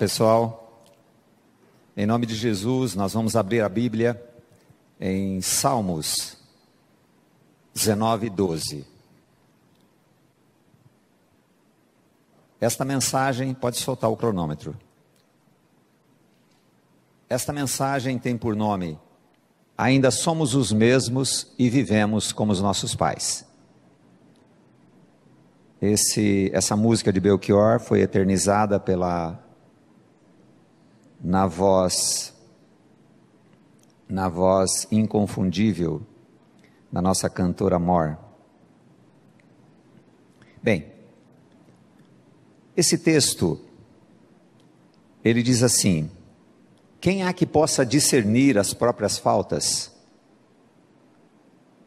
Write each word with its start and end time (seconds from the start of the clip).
Pessoal, 0.00 0.82
em 1.94 2.06
nome 2.06 2.24
de 2.24 2.34
Jesus, 2.34 2.94
nós 2.94 3.12
vamos 3.12 3.36
abrir 3.36 3.60
a 3.60 3.68
Bíblia 3.68 4.18
em 4.98 5.42
Salmos 5.42 6.38
19, 7.74 8.30
12. 8.30 8.86
Esta 12.58 12.82
mensagem, 12.82 13.52
pode 13.52 13.76
soltar 13.76 14.08
o 14.10 14.16
cronômetro. 14.16 14.74
Esta 17.28 17.52
mensagem 17.52 18.18
tem 18.18 18.38
por 18.38 18.56
nome: 18.56 18.98
Ainda 19.76 20.10
somos 20.10 20.54
os 20.54 20.72
mesmos 20.72 21.52
e 21.58 21.68
vivemos 21.68 22.32
como 22.32 22.52
os 22.52 22.60
nossos 22.62 22.94
pais. 22.94 23.46
Esse, 25.78 26.50
essa 26.54 26.74
música 26.74 27.12
de 27.12 27.20
Belchior 27.20 27.78
foi 27.78 28.00
eternizada 28.00 28.80
pela 28.80 29.49
na 31.20 31.46
voz 31.46 32.34
na 34.08 34.28
voz 34.28 34.88
inconfundível 34.90 36.02
da 36.90 37.00
nossa 37.00 37.30
cantora 37.30 37.78
Mor. 37.78 38.18
Bem, 40.60 40.92
esse 42.76 42.98
texto 42.98 43.60
ele 45.24 45.42
diz 45.42 45.62
assim: 45.62 46.10
Quem 47.00 47.22
há 47.22 47.32
que 47.32 47.46
possa 47.46 47.86
discernir 47.86 48.58
as 48.58 48.74
próprias 48.74 49.16
faltas? 49.16 49.92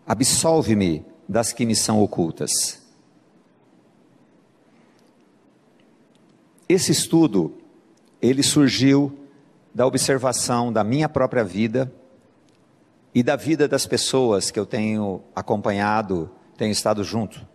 Absolve-me 0.07 1.05
das 1.27 1.51
que 1.51 1.65
me 1.65 1.75
são 1.75 2.01
ocultas. 2.01 2.81
Esse 6.69 6.91
estudo 6.91 7.57
ele 8.21 8.41
surgiu 8.41 9.22
da 9.73 9.87
observação 9.87 10.71
da 10.71 10.83
minha 10.83 11.09
própria 11.09 11.43
vida 11.43 11.91
e 13.13 13.23
da 13.23 13.35
vida 13.35 13.67
das 13.67 13.85
pessoas 13.85 14.51
que 14.51 14.59
eu 14.59 14.65
tenho 14.65 15.21
acompanhado, 15.35 16.29
tenho 16.57 16.71
estado 16.71 17.03
junto. 17.03 17.45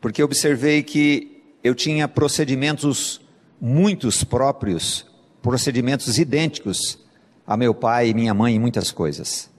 Porque 0.00 0.22
observei 0.22 0.82
que 0.82 1.42
eu 1.62 1.74
tinha 1.74 2.08
procedimentos 2.08 3.20
muitos 3.60 4.24
próprios, 4.24 5.06
procedimentos 5.40 6.18
idênticos 6.18 6.98
a 7.46 7.56
meu 7.56 7.74
pai 7.74 8.08
e 8.08 8.14
minha 8.14 8.34
mãe 8.34 8.56
em 8.56 8.58
muitas 8.58 8.90
coisas. 8.90 9.50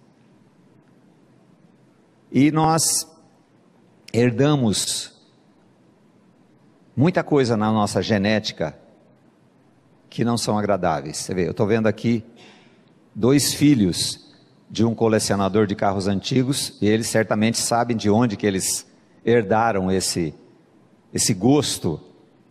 E 2.32 2.52
nós 2.52 3.08
herdamos 4.12 5.14
muita 6.96 7.24
coisa 7.24 7.56
na 7.56 7.72
nossa 7.72 8.02
genética 8.02 8.78
que 10.14 10.24
não 10.24 10.38
são 10.38 10.60
agradáveis. 10.60 11.18
Você 11.18 11.34
vê, 11.34 11.48
eu 11.48 11.52
estou 11.52 11.66
vendo 11.66 11.88
aqui 11.88 12.24
dois 13.16 13.52
filhos 13.52 14.32
de 14.70 14.86
um 14.86 14.94
colecionador 14.94 15.66
de 15.66 15.76
carros 15.76 16.08
antigos 16.08 16.78
e 16.80 16.88
eles 16.88 17.08
certamente 17.08 17.58
sabem 17.58 17.98
de 17.98 18.12
onde 18.12 18.38
que 18.38 18.46
eles 18.46 18.86
herdaram 19.26 19.92
esse 19.92 20.32
esse 21.12 21.34
gosto 21.34 22.00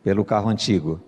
pelo 0.02 0.24
carro 0.24 0.48
antigo. 0.48 1.00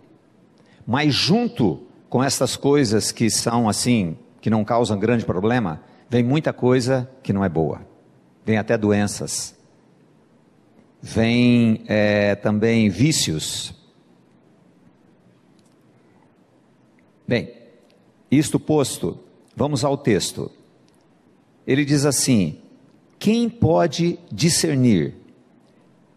Mas 0.87 1.13
junto 1.13 1.83
com 2.09 2.23
essas 2.23 2.57
coisas 2.57 3.11
que 3.11 3.29
são 3.31 3.69
assim, 3.69 4.17
que 4.41 4.49
não 4.49 4.65
causam 4.65 4.97
grande 4.97 5.25
problema, 5.25 5.81
vem 6.09 6.23
muita 6.23 6.53
coisa 6.53 7.11
que 7.21 7.33
não 7.33 7.45
é 7.45 7.49
boa. 7.49 7.81
Vem 8.45 8.59
até 8.59 8.79
doenças. 8.79 9.57
Vem 11.03 11.83
é, 11.89 12.37
também 12.37 12.89
vícios 12.89 13.84
Bem, 17.27 17.53
isto 18.31 18.61
posto, 18.61 19.19
vamos 19.57 19.85
ao 19.85 19.97
texto. 19.97 20.51
Ele 21.67 21.85
diz 21.85 22.05
assim: 22.05 22.59
quem 23.19 23.49
pode 23.49 24.19
discernir? 24.31 25.15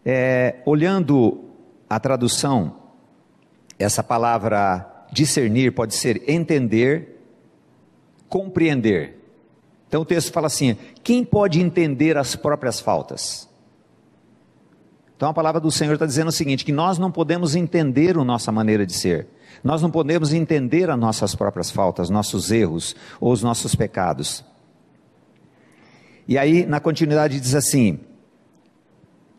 É, 0.04 0.56
olhando 0.64 1.44
a 1.88 1.98
tradução, 1.98 2.76
essa 3.78 4.02
palavra 4.02 5.06
discernir 5.12 5.72
pode 5.72 5.94
ser 5.94 6.22
entender, 6.28 7.20
compreender. 8.28 9.18
Então 9.86 10.02
o 10.02 10.04
texto 10.04 10.32
fala 10.32 10.46
assim: 10.46 10.76
quem 11.02 11.24
pode 11.24 11.60
entender 11.60 12.16
as 12.18 12.36
próprias 12.36 12.80
faltas? 12.80 13.48
Então 15.16 15.30
a 15.30 15.34
palavra 15.34 15.60
do 15.60 15.70
Senhor 15.70 15.94
está 15.94 16.04
dizendo 16.06 16.28
o 16.28 16.32
seguinte: 16.32 16.64
que 16.64 16.72
nós 16.72 16.98
não 16.98 17.10
podemos 17.10 17.56
entender 17.56 18.16
a 18.16 18.24
nossa 18.24 18.52
maneira 18.52 18.84
de 18.84 18.92
ser. 18.92 19.26
Nós 19.62 19.82
não 19.82 19.90
podemos 19.90 20.32
entender 20.32 20.90
as 20.90 20.98
nossas 20.98 21.34
próprias 21.34 21.70
faltas, 21.70 22.10
nossos 22.10 22.50
erros 22.50 22.94
ou 23.20 23.32
os 23.32 23.42
nossos 23.42 23.74
pecados. 23.74 24.44
E 26.26 26.36
aí, 26.36 26.66
na 26.66 26.78
continuidade, 26.78 27.40
diz 27.40 27.54
assim: 27.54 27.98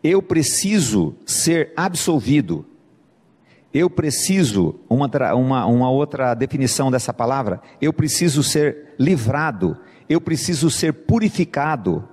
Eu 0.02 0.20
preciso 0.20 1.14
ser 1.24 1.72
absolvido. 1.76 2.66
Eu 3.72 3.88
preciso, 3.88 4.80
uma, 4.88 5.08
uma, 5.32 5.66
uma 5.66 5.90
outra 5.90 6.34
definição 6.34 6.90
dessa 6.90 7.14
palavra, 7.14 7.60
eu 7.80 7.92
preciso 7.92 8.42
ser 8.42 8.94
livrado, 8.98 9.76
eu 10.08 10.20
preciso 10.20 10.68
ser 10.68 10.92
purificado, 10.92 12.08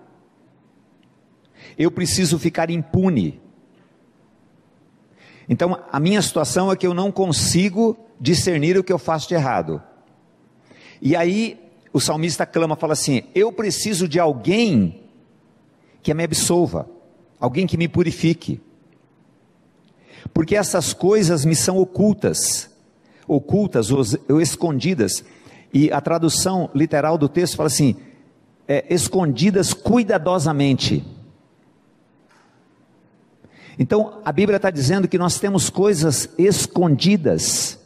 eu 1.76 1.90
preciso 1.90 2.38
ficar 2.38 2.70
impune. 2.70 3.42
Então, 5.50 5.80
a 5.92 6.00
minha 6.00 6.22
situação 6.22 6.72
é 6.72 6.76
que 6.76 6.86
eu 6.86 6.94
não 6.94 7.12
consigo 7.12 7.98
discernir 8.20 8.78
o 8.78 8.84
que 8.84 8.92
eu 8.92 9.00
faço 9.00 9.28
de 9.28 9.36
errado. 9.36 9.82
E 11.02 11.16
aí, 11.16 11.60
o 11.94 12.00
salmista 12.00 12.46
clama, 12.46 12.76
fala 12.76 12.94
assim: 12.94 13.24
Eu 13.34 13.52
preciso 13.52 14.08
de 14.08 14.20
alguém 14.20 15.04
que 16.02 16.14
me 16.14 16.24
absolva, 16.24 16.90
alguém 17.40 17.66
que 17.66 17.78
me 17.78 17.88
purifique. 17.88 18.62
Porque 20.34 20.56
essas 20.56 20.94
coisas 20.94 21.46
me 21.46 21.56
são 21.56 21.78
ocultas, 21.78 22.70
ocultas 23.28 23.90
ou 23.92 24.42
escondidas. 24.42 25.24
E 25.74 25.92
a 25.92 26.02
tradução 26.02 26.70
literal 26.74 27.18
do 27.18 27.30
texto 27.30 27.56
fala 27.56 27.68
assim: 27.68 27.96
é, 28.68 28.86
escondidas 28.90 29.74
cuidadosamente. 29.74 31.04
Então, 33.80 34.22
a 34.26 34.32
Bíblia 34.32 34.58
está 34.58 34.72
dizendo 34.72 35.08
que 35.08 35.18
nós 35.18 35.40
temos 35.40 35.70
coisas 35.70 36.30
escondidas, 36.38 37.80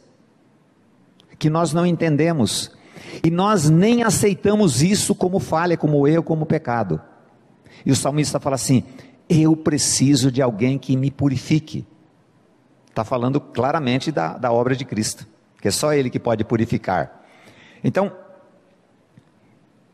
que 1.38 1.50
nós 1.50 1.72
não 1.72 1.84
entendemos, 1.84 2.72
e 3.22 3.30
nós 3.30 3.68
nem 3.68 4.02
aceitamos 4.02 4.82
isso 4.82 5.14
como 5.14 5.38
falha, 5.38 5.76
como 5.76 6.06
erro, 6.08 6.22
como 6.22 6.46
pecado. 6.46 7.00
E 7.84 7.92
o 7.92 7.96
salmista 7.96 8.40
fala 8.40 8.54
assim: 8.54 8.84
Eu 9.28 9.54
preciso 9.54 10.32
de 10.32 10.40
alguém 10.40 10.78
que 10.78 10.96
me 10.96 11.10
purifique. 11.10 11.86
Está 12.88 13.04
falando 13.04 13.40
claramente 13.40 14.10
da, 14.10 14.36
da 14.38 14.52
obra 14.52 14.74
de 14.74 14.84
Cristo, 14.84 15.26
que 15.60 15.68
é 15.68 15.70
só 15.70 15.92
Ele 15.92 16.08
que 16.08 16.18
pode 16.18 16.44
purificar. 16.44 17.22
Então, 17.84 18.12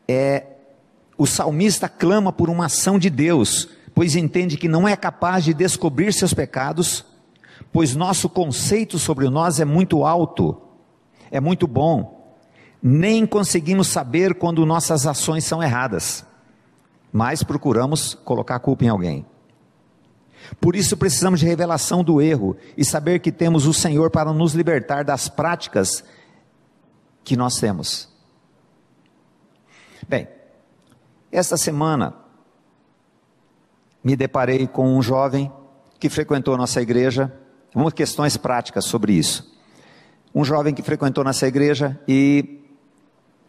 é, 0.06 0.46
o 1.16 1.26
salmista 1.26 1.88
clama 1.88 2.32
por 2.32 2.48
uma 2.48 2.66
ação 2.66 2.98
de 2.98 3.10
Deus 3.10 3.68
pois 3.98 4.14
entende 4.14 4.56
que 4.56 4.68
não 4.68 4.86
é 4.86 4.94
capaz 4.94 5.42
de 5.42 5.52
descobrir 5.52 6.12
seus 6.12 6.32
pecados, 6.32 7.04
pois 7.72 7.96
nosso 7.96 8.28
conceito 8.28 8.96
sobre 8.96 9.28
nós 9.28 9.58
é 9.58 9.64
muito 9.64 10.04
alto, 10.04 10.56
é 11.32 11.40
muito 11.40 11.66
bom, 11.66 12.38
nem 12.80 13.26
conseguimos 13.26 13.88
saber 13.88 14.36
quando 14.36 14.64
nossas 14.64 15.04
ações 15.04 15.42
são 15.42 15.60
erradas, 15.60 16.24
mas 17.12 17.42
procuramos 17.42 18.14
colocar 18.14 18.54
a 18.54 18.60
culpa 18.60 18.84
em 18.84 18.88
alguém. 18.88 19.26
Por 20.60 20.76
isso 20.76 20.96
precisamos 20.96 21.40
de 21.40 21.46
revelação 21.46 22.04
do 22.04 22.22
erro 22.22 22.56
e 22.76 22.84
saber 22.84 23.18
que 23.18 23.32
temos 23.32 23.66
o 23.66 23.74
Senhor 23.74 24.12
para 24.12 24.32
nos 24.32 24.54
libertar 24.54 25.02
das 25.04 25.28
práticas 25.28 26.04
que 27.24 27.36
nós 27.36 27.58
temos. 27.58 28.08
Bem, 30.08 30.28
esta 31.32 31.56
semana 31.56 32.27
me 34.08 34.16
deparei 34.16 34.66
com 34.66 34.96
um 34.96 35.02
jovem 35.02 35.52
que 36.00 36.08
frequentou 36.08 36.56
nossa 36.56 36.80
igreja, 36.80 37.30
algumas 37.74 37.92
questões 37.92 38.38
práticas 38.38 38.86
sobre 38.86 39.12
isso. 39.12 39.54
Um 40.34 40.42
jovem 40.42 40.72
que 40.72 40.80
frequentou 40.80 41.22
nossa 41.22 41.46
igreja 41.46 42.00
e 42.08 42.58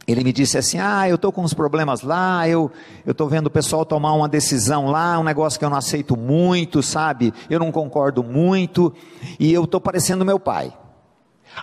ele 0.05 0.21
me 0.21 0.33
disse 0.33 0.57
assim: 0.57 0.77
Ah, 0.77 1.07
eu 1.07 1.15
estou 1.15 1.31
com 1.31 1.43
uns 1.43 1.53
problemas 1.53 2.01
lá, 2.01 2.45
eu 2.45 2.69
estou 3.07 3.29
vendo 3.29 3.47
o 3.47 3.49
pessoal 3.49 3.85
tomar 3.85 4.11
uma 4.11 4.27
decisão 4.27 4.87
lá, 4.87 5.17
um 5.17 5.23
negócio 5.23 5.57
que 5.57 5.63
eu 5.63 5.69
não 5.69 5.77
aceito 5.77 6.17
muito, 6.17 6.83
sabe? 6.83 7.33
Eu 7.49 7.59
não 7.59 7.71
concordo 7.71 8.21
muito, 8.21 8.93
e 9.39 9.53
eu 9.53 9.63
estou 9.63 9.79
parecendo 9.79 10.25
meu 10.25 10.41
pai. 10.41 10.77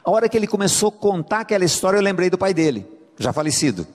A 0.02 0.10
hora 0.10 0.26
que 0.26 0.38
ele 0.38 0.46
começou 0.46 0.88
a 0.88 0.92
contar 0.92 1.40
aquela 1.40 1.66
história, 1.66 1.98
eu 1.98 2.02
lembrei 2.02 2.30
do 2.30 2.38
pai 2.38 2.54
dele, 2.54 2.86
já 3.18 3.30
falecido. 3.30 3.86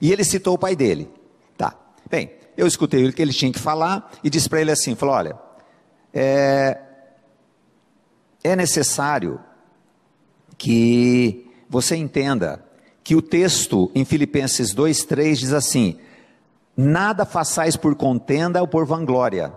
E 0.00 0.12
ele 0.12 0.22
citou 0.22 0.54
o 0.54 0.58
pai 0.58 0.76
dele. 0.76 1.10
Tá, 1.58 1.74
bem, 2.08 2.30
eu 2.56 2.66
escutei 2.66 3.06
o 3.06 3.12
que 3.12 3.20
ele 3.20 3.32
tinha 3.32 3.52
que 3.52 3.58
falar 3.58 4.10
e 4.24 4.30
disse 4.30 4.48
para 4.48 4.60
ele 4.60 4.70
assim: 4.70 4.94
falou, 4.94 5.14
olha, 5.14 5.38
é, 6.12 6.80
é 8.42 8.56
necessário 8.56 9.38
que 10.56 11.46
você 11.68 11.96
entenda 11.96 12.64
que 13.04 13.14
o 13.14 13.22
texto 13.22 13.90
em 13.94 14.04
Filipenses 14.04 14.74
2:3 14.74 15.34
diz 15.36 15.52
assim: 15.52 15.98
Nada 16.76 17.24
façais 17.24 17.76
por 17.76 17.94
contenda 17.94 18.60
ou 18.60 18.68
por 18.68 18.86
vanglória, 18.86 19.52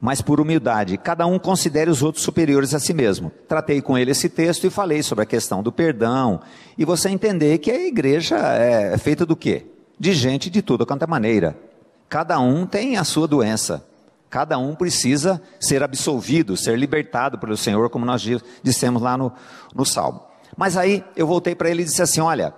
mas 0.00 0.20
por 0.20 0.40
humildade. 0.40 0.98
Cada 0.98 1.26
um 1.26 1.38
considere 1.38 1.90
os 1.90 2.02
outros 2.02 2.24
superiores 2.24 2.74
a 2.74 2.80
si 2.80 2.92
mesmo. 2.92 3.30
Tratei 3.46 3.80
com 3.80 3.96
ele 3.96 4.10
esse 4.10 4.28
texto 4.28 4.66
e 4.66 4.70
falei 4.70 5.02
sobre 5.02 5.24
a 5.24 5.26
questão 5.26 5.62
do 5.62 5.70
perdão, 5.70 6.40
e 6.76 6.84
você 6.84 7.08
entender 7.08 7.58
que 7.58 7.70
a 7.70 7.86
igreja 7.86 8.36
é 8.36 8.96
feita 8.98 9.24
do 9.24 9.36
quê? 9.36 9.66
De 9.98 10.12
gente 10.12 10.50
de 10.50 10.62
tudo 10.62 10.86
quanto 10.86 11.04
é 11.04 11.06
maneira. 11.06 11.71
Cada 12.12 12.38
um 12.38 12.66
tem 12.66 12.98
a 12.98 13.04
sua 13.04 13.26
doença. 13.26 13.82
Cada 14.28 14.58
um 14.58 14.74
precisa 14.74 15.40
ser 15.58 15.82
absolvido, 15.82 16.58
ser 16.58 16.78
libertado 16.78 17.38
pelo 17.38 17.56
Senhor, 17.56 17.88
como 17.88 18.04
nós 18.04 18.22
dissemos 18.62 19.00
lá 19.00 19.16
no, 19.16 19.32
no 19.74 19.86
Salmo. 19.86 20.20
Mas 20.54 20.76
aí 20.76 21.02
eu 21.16 21.26
voltei 21.26 21.54
para 21.54 21.70
ele 21.70 21.80
e 21.80 21.84
disse 21.86 22.02
assim: 22.02 22.20
Olha, 22.20 22.52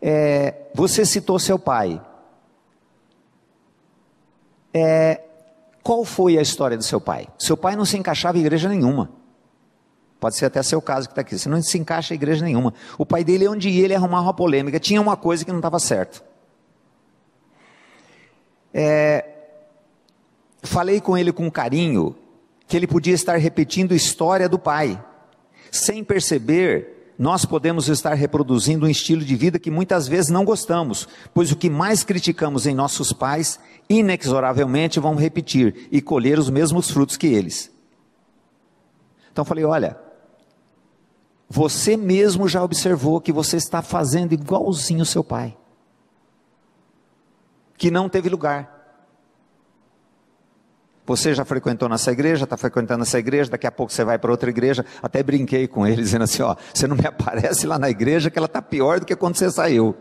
é, 0.00 0.70
você 0.74 1.04
citou 1.04 1.38
seu 1.38 1.58
pai. 1.58 2.00
É, 4.72 5.20
qual 5.82 6.02
foi 6.02 6.38
a 6.38 6.40
história 6.40 6.78
do 6.78 6.82
seu 6.84 7.02
pai? 7.02 7.28
Seu 7.38 7.54
pai 7.54 7.76
não 7.76 7.84
se 7.84 7.98
encaixava 7.98 8.38
em 8.38 8.40
igreja 8.40 8.66
nenhuma. 8.66 9.10
Pode 10.18 10.36
ser 10.36 10.46
até 10.46 10.62
seu 10.62 10.80
caso 10.80 11.06
que 11.06 11.12
está 11.12 11.20
aqui. 11.20 11.38
Você 11.38 11.50
não 11.50 11.60
se 11.60 11.76
encaixa 11.76 12.14
em 12.14 12.16
igreja 12.16 12.42
nenhuma. 12.42 12.72
O 12.96 13.04
pai 13.04 13.22
dele, 13.22 13.46
onde 13.46 13.68
ia, 13.68 13.84
ele 13.84 13.94
arrumava 13.94 14.22
uma 14.22 14.34
polêmica. 14.34 14.80
Tinha 14.80 15.02
uma 15.02 15.18
coisa 15.18 15.44
que 15.44 15.50
não 15.50 15.58
estava 15.58 15.78
certo. 15.78 16.26
É, 18.72 19.24
falei 20.62 21.00
com 21.00 21.16
ele 21.16 21.32
com 21.32 21.50
carinho 21.50 22.14
que 22.66 22.76
ele 22.76 22.86
podia 22.86 23.14
estar 23.14 23.36
repetindo 23.36 23.94
história 23.94 24.48
do 24.48 24.58
pai, 24.58 25.02
sem 25.70 26.04
perceber 26.04 26.98
nós 27.18 27.44
podemos 27.44 27.88
estar 27.88 28.14
reproduzindo 28.14 28.86
um 28.86 28.88
estilo 28.88 29.24
de 29.24 29.34
vida 29.34 29.58
que 29.58 29.72
muitas 29.72 30.06
vezes 30.06 30.30
não 30.30 30.44
gostamos, 30.44 31.08
pois 31.34 31.50
o 31.50 31.56
que 31.56 31.68
mais 31.68 32.04
criticamos 32.04 32.64
em 32.64 32.74
nossos 32.74 33.12
pais, 33.12 33.58
inexoravelmente 33.88 35.00
vão 35.00 35.16
repetir 35.16 35.88
e 35.90 36.00
colher 36.00 36.38
os 36.38 36.48
mesmos 36.48 36.88
frutos 36.88 37.16
que 37.16 37.26
eles. 37.26 37.72
Então 39.32 39.44
falei: 39.44 39.64
olha, 39.64 39.98
você 41.48 41.96
mesmo 41.96 42.48
já 42.48 42.62
observou 42.62 43.20
que 43.20 43.32
você 43.32 43.56
está 43.56 43.82
fazendo 43.82 44.32
igualzinho 44.32 45.02
o 45.02 45.06
seu 45.06 45.24
pai, 45.24 45.56
que 47.78 47.90
não 47.90 48.08
teve 48.08 48.28
lugar. 48.28 48.76
Você 51.06 51.32
já 51.32 51.42
frequentou 51.42 51.88
nessa 51.88 52.12
igreja, 52.12 52.44
está 52.44 52.56
frequentando 52.58 53.02
essa 53.02 53.18
igreja, 53.18 53.50
daqui 53.50 53.66
a 53.66 53.72
pouco 53.72 53.90
você 53.90 54.04
vai 54.04 54.18
para 54.18 54.30
outra 54.30 54.50
igreja. 54.50 54.84
Até 55.02 55.22
brinquei 55.22 55.66
com 55.66 55.86
ele, 55.86 56.02
dizendo 56.02 56.24
assim: 56.24 56.42
ó, 56.42 56.54
você 56.74 56.86
não 56.86 56.96
me 56.96 57.06
aparece 57.06 57.66
lá 57.66 57.78
na 57.78 57.88
igreja 57.88 58.30
que 58.30 58.38
ela 58.38 58.44
está 58.44 58.60
pior 58.60 59.00
do 59.00 59.06
que 59.06 59.16
quando 59.16 59.36
você 59.36 59.50
saiu. 59.50 59.96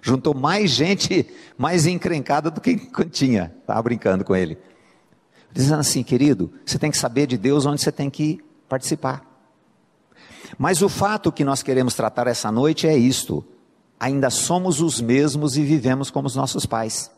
Juntou 0.00 0.32
mais 0.32 0.70
gente 0.70 1.28
mais 1.58 1.84
encrencada 1.84 2.50
do 2.50 2.62
que 2.62 2.76
tinha. 3.10 3.52
Estava 3.60 3.82
brincando 3.82 4.24
com 4.24 4.34
ele. 4.34 4.56
Dizendo 5.52 5.80
assim, 5.80 6.02
querido, 6.02 6.52
você 6.64 6.78
tem 6.78 6.90
que 6.90 6.96
saber 6.96 7.26
de 7.26 7.36
Deus 7.36 7.66
onde 7.66 7.82
você 7.82 7.90
tem 7.92 8.08
que 8.08 8.38
participar. 8.68 9.26
Mas 10.56 10.80
o 10.80 10.88
fato 10.88 11.32
que 11.32 11.44
nós 11.44 11.62
queremos 11.62 11.94
tratar 11.94 12.26
essa 12.26 12.50
noite 12.50 12.86
é 12.86 12.96
isto: 12.96 13.44
ainda 13.98 14.30
somos 14.30 14.80
os 14.80 15.00
mesmos 15.00 15.56
e 15.56 15.62
vivemos 15.62 16.10
como 16.10 16.26
os 16.26 16.36
nossos 16.36 16.66
pais. 16.66 17.10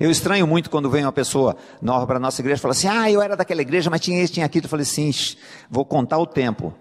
Eu 0.00 0.10
estranho 0.10 0.46
muito 0.46 0.70
quando 0.70 0.90
vem 0.90 1.04
uma 1.04 1.12
pessoa 1.12 1.56
nova 1.80 2.06
para 2.06 2.16
a 2.16 2.20
nossa 2.20 2.40
igreja 2.40 2.58
e 2.58 2.62
fala 2.62 2.72
assim: 2.72 2.88
Ah, 2.88 3.10
eu 3.10 3.22
era 3.22 3.36
daquela 3.36 3.62
igreja, 3.62 3.90
mas 3.90 4.00
tinha 4.00 4.22
isso, 4.22 4.32
tinha 4.32 4.46
aquilo. 4.46 4.64
Eu 4.66 4.70
falei 4.70 4.82
assim: 4.82 5.10
vou 5.70 5.84
contar 5.84 6.18
o 6.18 6.26
tempo. 6.26 6.74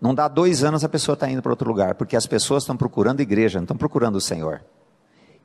Não 0.00 0.14
dá 0.14 0.28
dois 0.28 0.62
anos 0.62 0.84
a 0.84 0.88
pessoa 0.88 1.14
está 1.14 1.28
indo 1.30 1.40
para 1.40 1.52
outro 1.52 1.68
lugar, 1.68 1.94
porque 1.94 2.16
as 2.16 2.26
pessoas 2.26 2.62
estão 2.62 2.76
procurando 2.76 3.20
igreja, 3.20 3.58
não 3.58 3.64
estão 3.64 3.76
procurando 3.76 4.16
o 4.16 4.20
Senhor. 4.20 4.62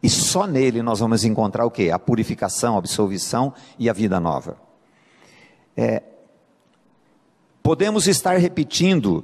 E 0.01 0.09
só 0.09 0.45
nele 0.45 0.81
nós 0.81 0.99
vamos 0.99 1.23
encontrar 1.23 1.65
o 1.65 1.71
que? 1.71 1.91
A 1.91 1.99
purificação, 1.99 2.75
a 2.75 2.79
absolvição 2.79 3.53
e 3.77 3.89
a 3.89 3.93
vida 3.93 4.19
nova. 4.19 4.57
É, 5.75 6.03
podemos 7.63 8.07
estar 8.07 8.37
repetindo 8.37 9.23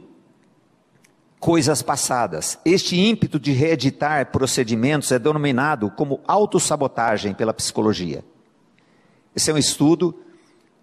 coisas 1.40 1.82
passadas. 1.82 2.58
Este 2.66 2.98
ímpeto 2.98 3.40
de 3.40 3.52
reeditar 3.52 4.32
procedimentos 4.32 5.12
é 5.12 5.20
denominado 5.20 5.92
como 5.92 6.22
autossabotagem 6.28 7.34
pela 7.34 7.54
psicologia. 7.54 8.24
Esse 9.36 9.52
é 9.52 9.54
um 9.54 9.58
estudo, 9.58 10.18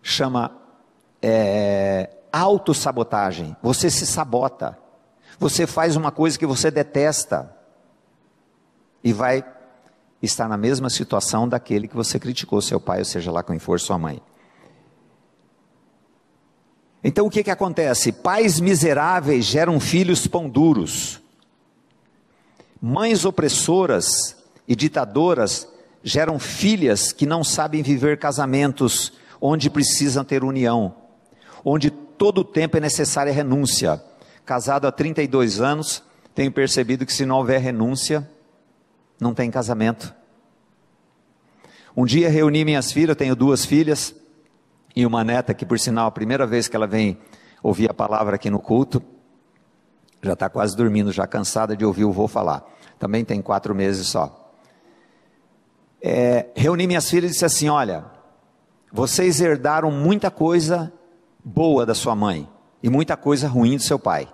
chama 0.02 0.52
é, 1.20 2.10
autossabotagem. 2.32 3.56
Você 3.62 3.90
se 3.90 4.06
sabota. 4.06 4.78
Você 5.38 5.66
faz 5.66 5.96
uma 5.96 6.10
coisa 6.10 6.38
que 6.38 6.46
você 6.46 6.70
detesta 6.70 7.54
e 9.02 9.12
vai 9.12 9.44
estar 10.22 10.48
na 10.48 10.56
mesma 10.56 10.88
situação 10.88 11.48
daquele 11.48 11.88
que 11.88 11.96
você 11.96 12.18
criticou, 12.18 12.60
seu 12.62 12.80
pai, 12.80 13.00
ou 13.00 13.04
seja 13.04 13.32
lá 13.32 13.42
quem 13.42 13.58
for 13.58 13.80
sua 13.80 13.98
mãe. 13.98 14.22
Então 17.04 17.26
o 17.26 17.30
que, 17.30 17.42
que 17.42 17.50
acontece? 17.50 18.12
Pais 18.12 18.60
miseráveis 18.60 19.44
geram 19.44 19.80
filhos 19.80 20.26
pão 20.26 20.48
duros. 20.48 21.20
Mães 22.80 23.24
opressoras 23.24 24.36
e 24.66 24.76
ditadoras 24.76 25.68
geram 26.02 26.38
filhas 26.38 27.12
que 27.12 27.26
não 27.26 27.44
sabem 27.44 27.82
viver 27.82 28.18
casamentos 28.18 29.12
onde 29.40 29.68
precisam 29.68 30.24
ter 30.24 30.44
união, 30.44 30.94
onde 31.64 31.90
todo 31.90 32.38
o 32.38 32.44
tempo 32.44 32.76
é 32.76 32.80
necessária 32.80 33.32
renúncia. 33.32 34.02
Casado 34.44 34.86
há 34.86 34.92
32 34.92 35.60
anos, 35.60 36.02
tenho 36.34 36.50
percebido 36.50 37.06
que 37.06 37.12
se 37.12 37.26
não 37.26 37.36
houver 37.36 37.60
renúncia, 37.60 38.28
não 39.20 39.34
tem 39.34 39.50
casamento. 39.50 40.14
Um 41.96 42.04
dia 42.04 42.28
reuni 42.28 42.64
minhas 42.64 42.90
filhas, 42.90 43.16
tenho 43.16 43.36
duas 43.36 43.64
filhas, 43.64 44.14
e 44.94 45.06
uma 45.06 45.24
neta 45.24 45.54
que, 45.54 45.64
por 45.64 45.78
sinal, 45.78 46.06
a 46.06 46.10
primeira 46.10 46.46
vez 46.46 46.68
que 46.68 46.76
ela 46.76 46.86
vem 46.86 47.18
ouvir 47.62 47.90
a 47.90 47.94
palavra 47.94 48.36
aqui 48.36 48.50
no 48.50 48.58
culto, 48.58 49.02
já 50.22 50.34
está 50.34 50.48
quase 50.48 50.76
dormindo, 50.76 51.10
já 51.10 51.26
cansada 51.26 51.76
de 51.76 51.84
ouvir 51.84 52.04
o 52.04 52.12
vô 52.12 52.28
falar. 52.28 52.64
Também 52.98 53.24
tem 53.24 53.40
quatro 53.40 53.74
meses 53.74 54.06
só. 54.06 54.54
É, 56.00 56.46
reuni 56.54 56.86
minhas 56.86 57.08
filhas 57.08 57.30
e 57.30 57.34
disse 57.34 57.44
assim: 57.44 57.68
Olha, 57.68 58.04
vocês 58.92 59.40
herdaram 59.40 59.90
muita 59.90 60.30
coisa 60.30 60.92
boa 61.44 61.86
da 61.86 61.94
sua 61.94 62.14
mãe 62.14 62.48
e 62.82 62.90
muita 62.90 63.16
coisa 63.16 63.48
ruim 63.48 63.76
do 63.76 63.82
seu 63.82 63.98
pai. 63.98 64.28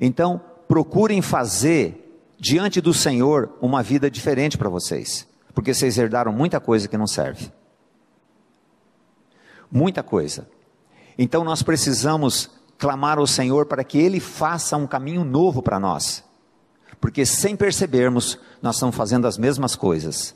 Então, 0.00 0.40
procurem 0.68 1.20
fazer 1.20 2.00
diante 2.38 2.80
do 2.80 2.94
Senhor 2.94 3.56
uma 3.60 3.82
vida 3.82 4.10
diferente 4.10 4.56
para 4.56 4.68
vocês, 4.68 5.26
porque 5.54 5.74
vocês 5.74 5.98
herdaram 5.98 6.32
muita 6.32 6.60
coisa 6.60 6.88
que 6.88 6.96
não 6.96 7.06
serve 7.06 7.50
muita 9.74 10.04
coisa. 10.04 10.46
Então 11.18 11.42
nós 11.42 11.60
precisamos 11.60 12.48
clamar 12.78 13.18
ao 13.18 13.26
Senhor 13.26 13.66
para 13.66 13.82
que 13.82 13.98
Ele 13.98 14.20
faça 14.20 14.76
um 14.76 14.86
caminho 14.86 15.24
novo 15.24 15.60
para 15.60 15.80
nós, 15.80 16.22
porque 17.00 17.26
sem 17.26 17.56
percebermos, 17.56 18.38
nós 18.62 18.76
estamos 18.76 18.94
fazendo 18.94 19.26
as 19.26 19.36
mesmas 19.36 19.74
coisas. 19.74 20.34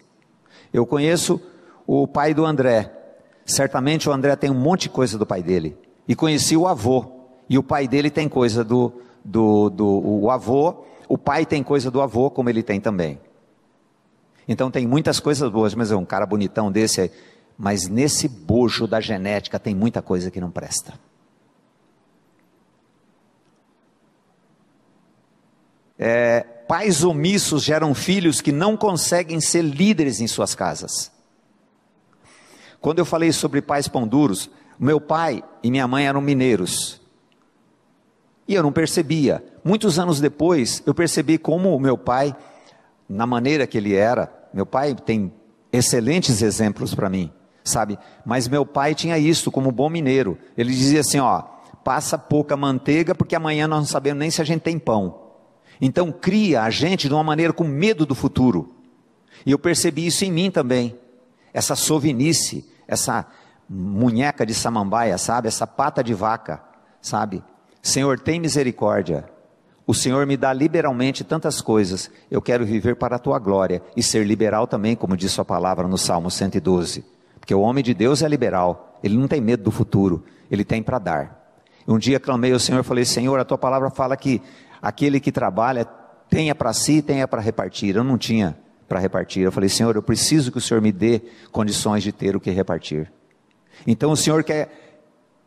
Eu 0.73 0.85
conheço 0.85 1.40
o 1.87 2.07
pai 2.07 2.35
do 2.35 2.45
André, 2.45 2.92
certamente 3.47 4.09
o 4.09 4.12
André 4.12 4.35
tem 4.35 4.50
um 4.50 4.59
monte 4.59 4.83
de 4.83 4.90
coisa 4.90 5.16
do 5.16 5.25
pai 5.25 5.42
dele, 5.42 5.76
e 6.07 6.14
conheci 6.16 6.57
o 6.57 6.66
avô, 6.66 7.07
e 7.49 7.57
o 7.57 7.62
pai 7.62 7.87
dele 7.87 8.11
tem 8.11 8.28
coisa 8.28 8.64
do, 8.64 8.92
do, 9.25 9.71
do 9.71 9.87
o 9.87 10.30
avô, 10.30 10.85
o 11.09 11.16
pai 11.16 11.47
tem 11.47 11.62
coisa 11.62 11.90
do 11.90 12.02
avô, 12.02 12.30
como 12.30 12.50
ele 12.50 12.62
tem 12.62 12.80
também. 12.80 13.21
Então 14.47 14.71
tem 14.71 14.87
muitas 14.87 15.21
coisas 15.21 15.50
boas, 15.50 15.75
mas 15.75 15.90
é 15.90 15.97
um 15.97 16.04
cara 16.04 16.26
bonitão 16.26 16.73
desse, 16.73 17.11
mas 17.59 17.88
nesse 17.88 18.29
bojo 18.29 18.87
da 18.87 19.00
genética 19.00 19.59
tem 19.59 19.75
muita 19.75 20.00
coisa 20.00 20.31
que 20.31 20.41
não 20.41 20.49
presta. 20.49 20.95
É, 25.99 26.43
pais 26.69 27.03
omissos 27.03 27.65
geram 27.65 27.93
filhos 27.93 28.41
que 28.41 28.53
não 28.53 28.77
conseguem 28.77 29.41
ser 29.41 29.62
líderes 29.62 30.21
em 30.21 30.29
suas 30.29 30.55
casas. 30.55 31.11
Quando 32.81 33.00
eu 33.00 33.05
falei 33.05 33.33
sobre 33.33 33.61
pais 33.61 33.88
pão 33.88 34.07
duros, 34.07 34.49
meu 34.79 35.00
pai 35.00 35.43
e 35.61 35.69
minha 35.69 35.88
mãe 35.88 36.07
eram 36.07 36.21
mineiros. 36.21 37.00
E 38.47 38.55
eu 38.55 38.62
não 38.62 38.71
percebia. 38.71 39.45
Muitos 39.65 39.99
anos 39.99 40.21
depois, 40.21 40.81
eu 40.87 40.95
percebi 40.95 41.37
como 41.37 41.75
o 41.75 41.81
meu 41.81 41.99
pai, 41.99 42.37
na 43.09 43.27
maneira 43.27 43.67
que 43.67 43.77
ele 43.77 43.97
era, 43.97 44.33
meu 44.55 44.65
pai 44.65 44.95
tem 44.95 45.33
excelentes 45.73 46.41
exemplos 46.41 46.95
para 46.95 47.11
mim 47.11 47.33
sabe? 47.68 47.98
Mas 48.25 48.48
meu 48.48 48.64
pai 48.64 48.94
tinha 48.94 49.18
isso 49.18 49.50
como 49.50 49.70
bom 49.70 49.88
mineiro. 49.88 50.38
Ele 50.56 50.72
dizia 50.72 51.00
assim, 51.00 51.18
ó, 51.18 51.42
passa 51.84 52.18
pouca 52.18 52.56
manteiga 52.56 53.14
porque 53.14 53.37
amanhã 53.37 53.66
nós 53.66 53.78
não 53.78 53.87
sabemos 53.87 54.18
nem 54.18 54.30
se 54.30 54.42
a 54.42 54.44
gente 54.44 54.62
tem 54.62 54.78
pão. 54.78 55.28
Então 55.80 56.10
cria 56.10 56.62
a 56.62 56.70
gente 56.70 57.08
de 57.08 57.14
uma 57.14 57.25
maneira 57.25 57.52
com 57.52 57.64
medo 57.64 58.04
do 58.04 58.14
futuro. 58.14 58.75
E 59.46 59.52
eu 59.52 59.58
percebi 59.58 60.06
isso 60.06 60.25
em 60.25 60.32
mim 60.32 60.50
também. 60.50 60.98
Essa 61.52 61.76
sovinice, 61.76 62.68
essa 62.87 63.26
munheca 63.68 64.44
de 64.44 64.54
samambaia, 64.54 65.16
sabe? 65.18 65.48
Essa 65.48 65.66
pata 65.66 66.02
de 66.02 66.14
vaca, 66.14 66.62
sabe? 67.00 67.42
Senhor, 67.82 68.18
tem 68.18 68.40
misericórdia. 68.40 69.25
O 69.87 69.94
Senhor 69.94 70.26
me 70.26 70.37
dá 70.37 70.52
liberalmente 70.52 71.25
tantas 71.25 71.62
coisas. 71.62 72.10
Eu 72.30 72.42
quero 72.42 72.66
viver 72.66 72.96
para 72.96 73.16
a 73.16 73.18
tua 73.18 73.38
glória 73.38 73.82
e 73.96 74.02
ser 74.02 74.26
liberal 74.26 74.66
também, 74.66 74.94
como 74.94 75.16
diz 75.16 75.32
sua 75.32 75.44
palavra 75.44 75.88
no 75.88 75.96
Salmo 75.96 76.30
112. 76.30 77.17
Porque 77.49 77.55
o 77.55 77.62
homem 77.62 77.83
de 77.83 77.95
Deus 77.95 78.21
é 78.21 78.28
liberal. 78.28 79.00
Ele 79.02 79.17
não 79.17 79.26
tem 79.26 79.40
medo 79.40 79.62
do 79.62 79.71
futuro. 79.71 80.23
Ele 80.50 80.62
tem 80.62 80.83
para 80.83 80.99
dar. 80.99 81.57
Um 81.88 81.99
dia 81.99 82.21
clamei 82.21 82.52
ao 82.52 82.59
Senhor 82.59 82.85
falei: 82.85 83.07
Senhor, 83.07 83.40
a 83.40 83.45
tua 83.45 83.57
palavra 83.57 83.88
fala 83.88 84.19
que 84.19 84.43
aquele 84.83 85.19
que 85.19 85.33
trabalha 85.33 85.87
tenha 86.28 86.55
para 86.55 86.75
si 86.75 87.00
tenha 87.00 87.26
para 87.26 87.40
repartir. 87.40 87.97
Eu 87.97 88.05
não 88.05 88.19
tinha 88.19 88.55
para 88.87 89.00
repartir. 89.00 89.45
Eu 89.45 89.50
falei: 89.50 89.71
Senhor, 89.71 89.97
eu 89.97 90.02
preciso 90.02 90.52
que 90.52 90.59
o 90.59 90.61
Senhor 90.61 90.83
me 90.83 90.93
dê 90.93 91.23
condições 91.50 92.02
de 92.02 92.12
ter 92.12 92.37
o 92.37 92.40
que 92.40 92.50
repartir. 92.50 93.11
Então 93.87 94.12
o 94.12 94.17
Senhor 94.17 94.45
quer 94.45 95.00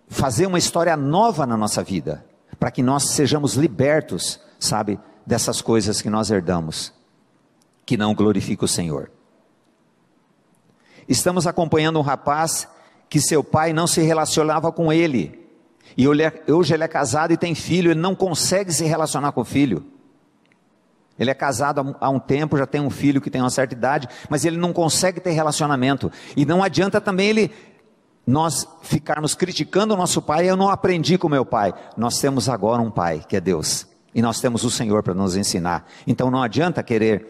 fazer 0.08 0.48
uma 0.48 0.58
história 0.58 0.98
nova 0.98 1.46
na 1.46 1.56
nossa 1.56 1.84
vida 1.84 2.26
para 2.60 2.72
que 2.72 2.82
nós 2.82 3.10
sejamos 3.10 3.54
libertos, 3.54 4.40
sabe, 4.60 5.00
dessas 5.24 5.62
coisas 5.62 6.02
que 6.02 6.10
nós 6.10 6.32
herdamos, 6.32 6.92
que 7.86 7.96
não 7.96 8.16
glorificam 8.16 8.66
o 8.66 8.68
Senhor. 8.68 9.12
Estamos 11.08 11.48
acompanhando 11.48 12.00
um 12.00 12.04
rapaz 12.04 12.68
que 13.10 13.20
seu 13.20 13.44
pai 13.44 13.74
não 13.74 13.88
se 13.88 14.02
relacionava 14.02 14.72
com 14.72 14.92
ele, 14.92 15.42
e 15.98 16.08
hoje 16.08 16.74
ele 16.74 16.84
é 16.84 16.88
casado 16.88 17.34
e 17.34 17.38
tem 17.38 17.54
filho, 17.54 17.92
ele 17.92 18.00
não 18.00 18.16
consegue 18.16 18.72
se 18.72 18.86
relacionar 18.86 19.32
com 19.32 19.42
o 19.42 19.46
filho. 19.46 19.86
Ele 21.20 21.30
é 21.30 21.34
casado 21.34 21.96
há 22.00 22.10
um 22.10 22.20
tempo, 22.20 22.58
já 22.58 22.66
tem 22.66 22.82
um 22.82 22.90
filho 22.90 23.22
que 23.22 23.30
tem 23.30 23.42
uma 23.42 23.50
certa 23.50 23.76
idade, 23.76 24.08
mas 24.30 24.46
ele 24.46 24.58
não 24.58 24.74
consegue 24.74 25.20
ter 25.20 25.32
relacionamento. 25.32 26.12
E 26.36 26.46
não 26.46 26.64
adianta 26.64 27.00
também 27.00 27.28
ele 27.28 27.52
nós 28.26 28.68
ficarmos 28.82 29.36
criticando 29.36 29.94
o 29.94 29.98
nosso 29.98 30.22
pai, 30.22 30.50
eu 30.50 30.56
não 30.56 30.70
aprendi 30.70 31.18
com 31.18 31.28
meu 31.28 31.46
pai. 31.46 31.74
Nós 31.98 32.20
temos 32.20 32.48
agora 32.48 32.82
um 32.82 32.90
pai, 32.90 33.24
que 33.28 33.36
é 33.36 33.42
Deus. 33.42 33.88
E 34.16 34.22
nós 34.22 34.40
temos 34.40 34.64
o 34.64 34.72
Senhor 34.72 35.04
para 35.04 35.14
nos 35.14 35.36
ensinar. 35.36 35.86
Então 36.08 36.32
não 36.32 36.42
adianta 36.42 36.82
querer 36.82 37.28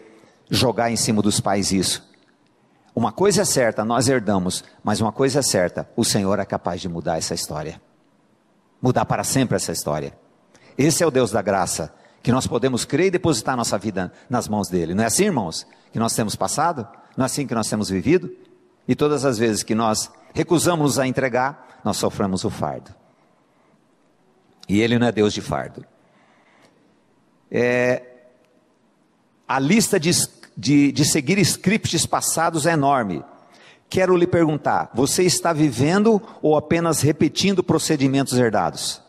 jogar 0.48 0.90
em 0.90 0.96
cima 0.96 1.20
dos 1.20 1.40
pais 1.40 1.72
isso. 1.72 2.11
Uma 2.94 3.10
coisa 3.10 3.42
é 3.42 3.44
certa, 3.44 3.84
nós 3.84 4.08
herdamos, 4.08 4.62
mas 4.84 5.00
uma 5.00 5.12
coisa 5.12 5.38
é 5.38 5.42
certa, 5.42 5.88
o 5.96 6.04
Senhor 6.04 6.38
é 6.38 6.44
capaz 6.44 6.80
de 6.80 6.88
mudar 6.88 7.16
essa 7.16 7.34
história. 7.34 7.80
Mudar 8.80 9.06
para 9.06 9.24
sempre 9.24 9.56
essa 9.56 9.72
história. 9.72 10.12
Esse 10.76 11.02
é 11.02 11.06
o 11.06 11.10
Deus 11.10 11.30
da 11.30 11.40
graça, 11.40 11.94
que 12.22 12.30
nós 12.30 12.46
podemos 12.46 12.84
crer 12.84 13.06
e 13.06 13.10
depositar 13.10 13.56
nossa 13.56 13.78
vida 13.78 14.12
nas 14.28 14.46
mãos 14.46 14.68
dele. 14.68 14.94
Não 14.94 15.04
é 15.04 15.06
assim, 15.06 15.24
irmãos? 15.24 15.66
Que 15.90 15.98
nós 15.98 16.14
temos 16.14 16.36
passado? 16.36 16.86
Não 17.16 17.24
é 17.24 17.26
assim 17.26 17.46
que 17.46 17.54
nós 17.54 17.68
temos 17.68 17.88
vivido? 17.88 18.30
E 18.86 18.94
todas 18.94 19.24
as 19.24 19.38
vezes 19.38 19.62
que 19.62 19.74
nós 19.74 20.10
recusamos 20.34 20.98
a 20.98 21.06
entregar, 21.06 21.80
nós 21.84 21.96
sofremos 21.96 22.44
o 22.44 22.50
fardo. 22.50 22.94
E 24.68 24.80
Ele 24.80 24.98
não 24.98 25.06
é 25.06 25.12
Deus 25.12 25.32
de 25.32 25.40
fardo. 25.40 25.84
É, 27.50 28.02
a 29.46 29.58
lista 29.58 29.98
de, 30.00 30.10
de, 30.56 30.92
de 30.92 31.04
seguir 31.04 31.38
scripts 31.38 32.06
passados 32.06 32.66
é 32.66 32.72
enorme. 32.72 33.24
Quero 33.88 34.16
lhe 34.16 34.26
perguntar: 34.26 34.90
você 34.94 35.22
está 35.22 35.52
vivendo 35.52 36.20
ou 36.40 36.56
apenas 36.56 37.02
repetindo 37.02 37.62
procedimentos 37.62 38.38
herdados? 38.38 39.02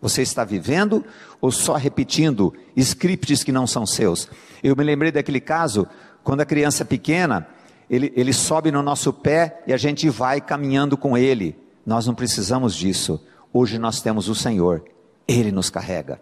Você 0.00 0.22
está 0.22 0.44
vivendo 0.44 1.04
ou 1.40 1.50
só 1.50 1.74
repetindo 1.74 2.54
scripts 2.76 3.42
que 3.42 3.50
não 3.50 3.66
são 3.66 3.84
seus? 3.86 4.28
Eu 4.62 4.76
me 4.76 4.84
lembrei 4.84 5.10
daquele 5.10 5.40
caso, 5.40 5.88
quando 6.22 6.42
a 6.42 6.46
criança 6.46 6.82
é 6.82 6.86
pequena, 6.86 7.48
ele, 7.88 8.12
ele 8.14 8.32
sobe 8.32 8.70
no 8.70 8.82
nosso 8.82 9.12
pé 9.12 9.62
e 9.66 9.72
a 9.72 9.76
gente 9.76 10.08
vai 10.08 10.40
caminhando 10.40 10.96
com 10.96 11.16
ele. 11.16 11.56
Nós 11.84 12.06
não 12.06 12.14
precisamos 12.14 12.74
disso. 12.74 13.20
Hoje 13.52 13.78
nós 13.78 14.00
temos 14.00 14.28
o 14.28 14.34
Senhor, 14.34 14.84
ele 15.26 15.50
nos 15.50 15.70
carrega. 15.70 16.20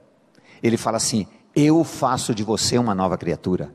Ele 0.62 0.76
fala 0.76 0.98
assim: 0.98 1.26
Eu 1.54 1.84
faço 1.84 2.34
de 2.34 2.42
você 2.42 2.78
uma 2.78 2.94
nova 2.94 3.16
criatura. 3.16 3.75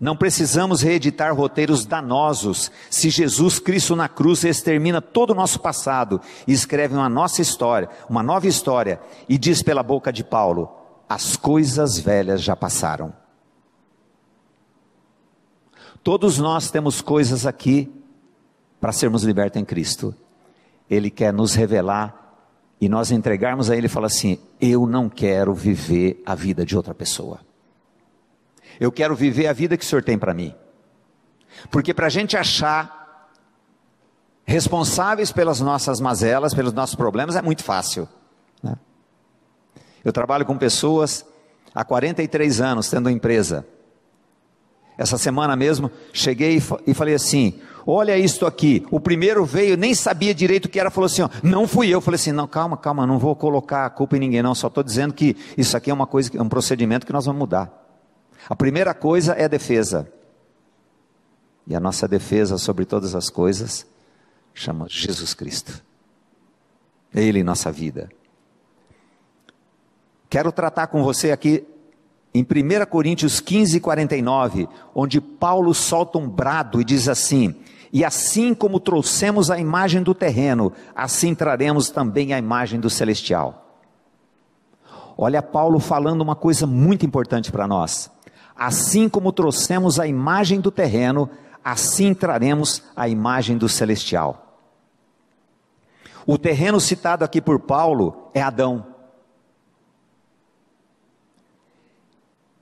Não 0.00 0.16
precisamos 0.16 0.80
reeditar 0.80 1.36
roteiros 1.36 1.84
danosos. 1.84 2.72
Se 2.88 3.10
Jesus 3.10 3.58
Cristo 3.58 3.94
na 3.94 4.08
cruz 4.08 4.42
extermina 4.44 5.02
todo 5.02 5.30
o 5.30 5.34
nosso 5.34 5.60
passado 5.60 6.22
e 6.46 6.52
escreve 6.52 6.94
uma 6.94 7.08
nossa 7.08 7.42
história, 7.42 7.90
uma 8.08 8.22
nova 8.22 8.46
história, 8.46 8.98
e 9.28 9.36
diz 9.36 9.62
pela 9.62 9.82
boca 9.82 10.10
de 10.10 10.24
Paulo: 10.24 10.70
as 11.06 11.36
coisas 11.36 11.98
velhas 11.98 12.42
já 12.42 12.56
passaram. 12.56 13.12
Todos 16.02 16.38
nós 16.38 16.70
temos 16.70 17.02
coisas 17.02 17.44
aqui 17.44 17.92
para 18.80 18.92
sermos 18.92 19.22
libertos 19.22 19.60
em 19.60 19.64
Cristo. 19.66 20.14
Ele 20.88 21.10
quer 21.10 21.30
nos 21.30 21.54
revelar 21.54 22.29
e 22.80 22.88
nós 22.88 23.10
entregarmos 23.10 23.70
a 23.70 23.76
Ele 23.76 23.86
e 23.86 23.90
falar 23.90 24.06
assim: 24.06 24.38
Eu 24.60 24.86
não 24.86 25.08
quero 25.08 25.54
viver 25.54 26.22
a 26.24 26.34
vida 26.34 26.64
de 26.64 26.76
outra 26.76 26.94
pessoa. 26.94 27.40
Eu 28.78 28.90
quero 28.90 29.14
viver 29.14 29.46
a 29.46 29.52
vida 29.52 29.76
que 29.76 29.84
o 29.84 29.86
Senhor 29.86 30.02
tem 30.02 30.18
para 30.18 30.32
mim. 30.32 30.54
Porque 31.70 31.92
para 31.92 32.06
a 32.06 32.10
gente 32.10 32.36
achar 32.36 33.28
responsáveis 34.44 35.30
pelas 35.30 35.60
nossas 35.60 36.00
mazelas, 36.00 36.54
pelos 36.54 36.72
nossos 36.72 36.94
problemas, 36.94 37.36
é 37.36 37.42
muito 37.42 37.62
fácil. 37.62 38.08
Né? 38.62 38.74
Eu 40.02 40.12
trabalho 40.12 40.46
com 40.46 40.56
pessoas 40.56 41.26
há 41.74 41.84
43 41.84 42.60
anos, 42.60 42.88
tendo 42.88 43.10
empresa. 43.10 43.66
Essa 44.96 45.18
semana 45.18 45.54
mesmo, 45.54 45.90
cheguei 46.12 46.62
e 46.86 46.94
falei 46.94 47.14
assim: 47.14 47.60
Olha 47.86 48.16
isto 48.18 48.46
aqui. 48.46 48.86
O 48.90 49.00
primeiro 49.00 49.44
veio, 49.44 49.76
nem 49.76 49.94
sabia 49.94 50.34
direito 50.34 50.66
o 50.66 50.68
que 50.68 50.78
era, 50.78 50.90
falou 50.90 51.06
assim: 51.06 51.22
ó, 51.22 51.28
Não 51.42 51.66
fui 51.66 51.88
eu. 51.88 52.00
falei 52.00 52.16
assim: 52.16 52.32
Não, 52.32 52.46
calma, 52.46 52.76
calma, 52.76 53.06
não 53.06 53.18
vou 53.18 53.34
colocar 53.34 53.86
a 53.86 53.90
culpa 53.90 54.16
em 54.16 54.20
ninguém, 54.20 54.42
não. 54.42 54.54
Só 54.54 54.66
estou 54.68 54.82
dizendo 54.82 55.14
que 55.14 55.36
isso 55.56 55.76
aqui 55.76 55.90
é 55.90 55.94
uma 55.94 56.06
coisa, 56.06 56.30
é 56.36 56.42
um 56.42 56.48
procedimento 56.48 57.06
que 57.06 57.12
nós 57.12 57.26
vamos 57.26 57.38
mudar. 57.38 57.72
A 58.48 58.56
primeira 58.56 58.94
coisa 58.94 59.32
é 59.32 59.44
a 59.44 59.48
defesa. 59.48 60.10
E 61.66 61.74
a 61.74 61.80
nossa 61.80 62.08
defesa 62.08 62.58
sobre 62.58 62.84
todas 62.84 63.14
as 63.14 63.30
coisas 63.30 63.86
chama 64.52 64.86
Jesus 64.88 65.34
Cristo. 65.34 65.82
Ele 67.14 67.40
em 67.40 67.44
nossa 67.44 67.70
vida. 67.70 68.08
Quero 70.28 70.52
tratar 70.52 70.86
com 70.86 71.02
você 71.02 71.32
aqui 71.32 71.64
em 72.32 72.42
1 72.42 72.86
Coríntios 72.86 73.40
15, 73.40 73.80
49, 73.80 74.68
onde 74.94 75.20
Paulo 75.20 75.74
solta 75.74 76.18
um 76.18 76.28
brado 76.28 76.80
e 76.80 76.84
diz 76.84 77.08
assim: 77.08 77.56
E 77.92 78.04
assim 78.04 78.54
como 78.54 78.78
trouxemos 78.78 79.50
a 79.50 79.58
imagem 79.58 80.02
do 80.02 80.14
terreno, 80.14 80.72
assim 80.94 81.34
traremos 81.34 81.90
também 81.90 82.32
a 82.32 82.38
imagem 82.38 82.78
do 82.78 82.88
celestial. 82.88 83.66
Olha 85.18 85.42
Paulo 85.42 85.78
falando 85.78 86.22
uma 86.22 86.36
coisa 86.36 86.66
muito 86.66 87.04
importante 87.04 87.52
para 87.52 87.66
nós. 87.66 88.10
Assim 88.56 89.08
como 89.08 89.32
trouxemos 89.32 89.98
a 89.98 90.06
imagem 90.06 90.60
do 90.60 90.70
terreno, 90.70 91.28
assim 91.64 92.14
traremos 92.14 92.82
a 92.94 93.08
imagem 93.08 93.58
do 93.58 93.68
celestial. 93.68 94.46
O 96.26 96.38
terreno 96.38 96.80
citado 96.80 97.24
aqui 97.24 97.40
por 97.40 97.58
Paulo 97.58 98.30
é 98.32 98.40
Adão. 98.40 98.89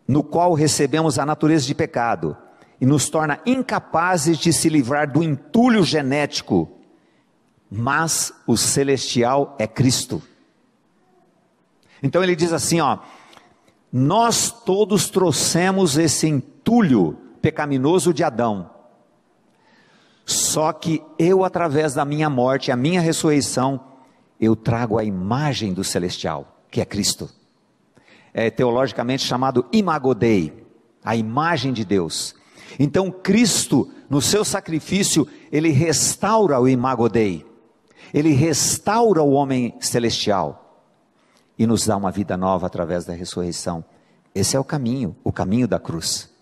No 0.08 0.24
qual 0.24 0.54
recebemos 0.54 1.18
a 1.18 1.26
natureza 1.26 1.66
de 1.66 1.74
pecado 1.74 2.34
e 2.80 2.86
nos 2.86 3.10
torna 3.10 3.38
incapazes 3.44 4.38
de 4.38 4.54
se 4.54 4.70
livrar 4.70 5.12
do 5.12 5.22
entulho 5.22 5.84
genético, 5.84 6.70
mas 7.70 8.32
o 8.46 8.56
celestial 8.56 9.54
é 9.58 9.66
Cristo. 9.66 10.22
Então 12.02 12.22
ele 12.22 12.34
diz 12.34 12.54
assim, 12.54 12.80
ó: 12.80 12.98
Nós 13.92 14.50
todos 14.50 15.10
trouxemos 15.10 15.98
esse 15.98 16.26
entulho 16.26 17.18
pecaminoso 17.42 18.14
de 18.14 18.24
Adão. 18.24 18.70
Só 20.24 20.72
que 20.72 21.02
eu 21.18 21.44
através 21.44 21.94
da 21.94 22.04
minha 22.04 22.30
morte, 22.30 22.70
a 22.70 22.76
minha 22.76 23.00
ressurreição, 23.00 23.80
eu 24.40 24.54
trago 24.54 24.98
a 24.98 25.04
imagem 25.04 25.74
do 25.74 25.82
celestial, 25.82 26.62
que 26.70 26.80
é 26.80 26.84
Cristo 26.84 27.30
é, 28.38 28.50
teologicamente 28.50 29.24
chamado 29.24 29.66
Imago 29.72 30.14
Dei, 30.14 30.64
a 31.04 31.16
imagem 31.16 31.72
de 31.72 31.84
Deus. 31.84 32.36
Então 32.78 33.10
Cristo, 33.10 33.90
no 34.08 34.22
seu 34.22 34.44
sacrifício, 34.44 35.26
ele 35.50 35.70
restaura 35.70 36.60
o 36.60 36.68
Imago 36.68 37.08
Dei, 37.08 37.44
ele 38.14 38.30
restaura 38.30 39.20
o 39.24 39.32
homem 39.32 39.74
celestial 39.80 40.86
e 41.58 41.66
nos 41.66 41.84
dá 41.84 41.96
uma 41.96 42.12
vida 42.12 42.36
nova 42.36 42.68
através 42.68 43.04
da 43.04 43.12
ressurreição. 43.12 43.84
Esse 44.32 44.56
é 44.56 44.60
o 44.60 44.64
caminho, 44.64 45.16
o 45.24 45.32
caminho 45.32 45.66
da 45.66 45.80
cruz. 45.80 46.32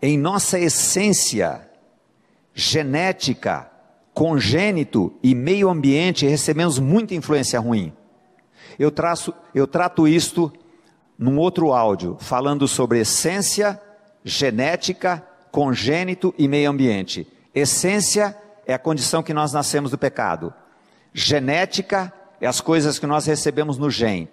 Em 0.00 0.16
nossa 0.16 0.58
essência 0.58 1.68
genética, 2.54 3.70
congênito 4.14 5.12
e 5.22 5.34
meio 5.34 5.68
ambiente 5.68 6.26
recebemos 6.26 6.78
muita 6.78 7.14
influência 7.14 7.58
ruim. 7.58 7.92
Eu, 8.78 8.90
traço, 8.90 9.34
eu 9.54 9.66
trato 9.66 10.06
isto 10.08 10.52
num 11.18 11.38
outro 11.38 11.72
áudio, 11.72 12.16
falando 12.18 12.66
sobre 12.66 13.00
essência, 13.00 13.80
genética, 14.24 15.22
congênito 15.50 16.34
e 16.38 16.48
meio 16.48 16.70
ambiente. 16.70 17.26
Essência 17.54 18.36
é 18.66 18.72
a 18.72 18.78
condição 18.78 19.22
que 19.22 19.34
nós 19.34 19.52
nascemos 19.52 19.90
do 19.90 19.98
pecado. 19.98 20.52
Genética 21.12 22.12
é 22.40 22.46
as 22.46 22.60
coisas 22.60 22.98
que 22.98 23.06
nós 23.06 23.26
recebemos 23.26 23.76
no 23.76 23.90
gene. 23.90 24.28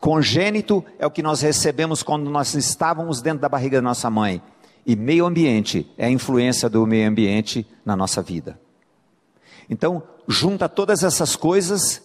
Congênito 0.00 0.84
é 0.98 1.06
o 1.06 1.10
que 1.10 1.22
nós 1.22 1.40
recebemos 1.40 2.02
quando 2.02 2.30
nós 2.30 2.54
estávamos 2.54 3.20
dentro 3.22 3.40
da 3.40 3.48
barriga 3.48 3.78
da 3.78 3.82
nossa 3.82 4.10
mãe. 4.10 4.42
E 4.86 4.94
meio 4.94 5.26
ambiente 5.26 5.90
é 5.96 6.06
a 6.06 6.10
influência 6.10 6.68
do 6.68 6.86
meio 6.86 7.08
ambiente 7.08 7.66
na 7.84 7.96
nossa 7.96 8.22
vida. 8.22 8.58
Então, 9.68 10.02
junta 10.26 10.68
todas 10.68 11.02
essas 11.02 11.36
coisas, 11.36 12.02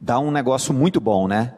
dá 0.00 0.18
um 0.18 0.30
negócio 0.30 0.72
muito 0.72 1.00
bom, 1.00 1.28
né? 1.28 1.54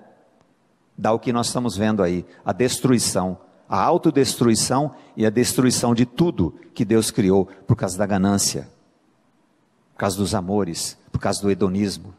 Dá 0.96 1.12
o 1.12 1.18
que 1.18 1.32
nós 1.32 1.49
estamos 1.49 1.76
vendo 1.76 2.02
aí, 2.02 2.25
a 2.44 2.52
destruição, 2.52 3.38
a 3.68 3.80
autodestruição 3.80 4.94
e 5.16 5.26
a 5.26 5.30
destruição 5.30 5.94
de 5.94 6.06
tudo 6.06 6.54
que 6.73 6.84
Deus 6.84 7.11
criou 7.11 7.46
por 7.66 7.76
causa 7.76 7.99
da 7.99 8.06
ganância, 8.06 8.68
por 9.92 9.99
causa 9.99 10.16
dos 10.16 10.34
amores, 10.34 10.99
por 11.11 11.18
causa 11.18 11.40
do 11.40 11.50
hedonismo. 11.50 12.14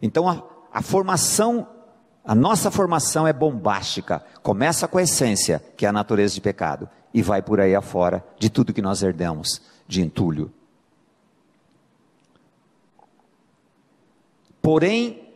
Então, 0.00 0.28
a, 0.28 0.42
a 0.72 0.82
formação 0.82 1.68
a 2.24 2.34
nossa 2.34 2.70
formação 2.70 3.28
é 3.28 3.34
bombástica. 3.34 4.24
Começa 4.42 4.88
com 4.88 4.96
a 4.96 5.02
essência, 5.02 5.62
que 5.76 5.84
é 5.84 5.88
a 5.90 5.92
natureza 5.92 6.34
de 6.34 6.40
pecado, 6.40 6.88
e 7.12 7.20
vai 7.20 7.42
por 7.42 7.60
aí 7.60 7.74
afora 7.74 8.24
de 8.38 8.48
tudo 8.48 8.72
que 8.72 8.80
nós 8.80 9.02
herdamos 9.02 9.60
de 9.86 10.00
entulho. 10.00 10.50
Porém, 14.64 15.28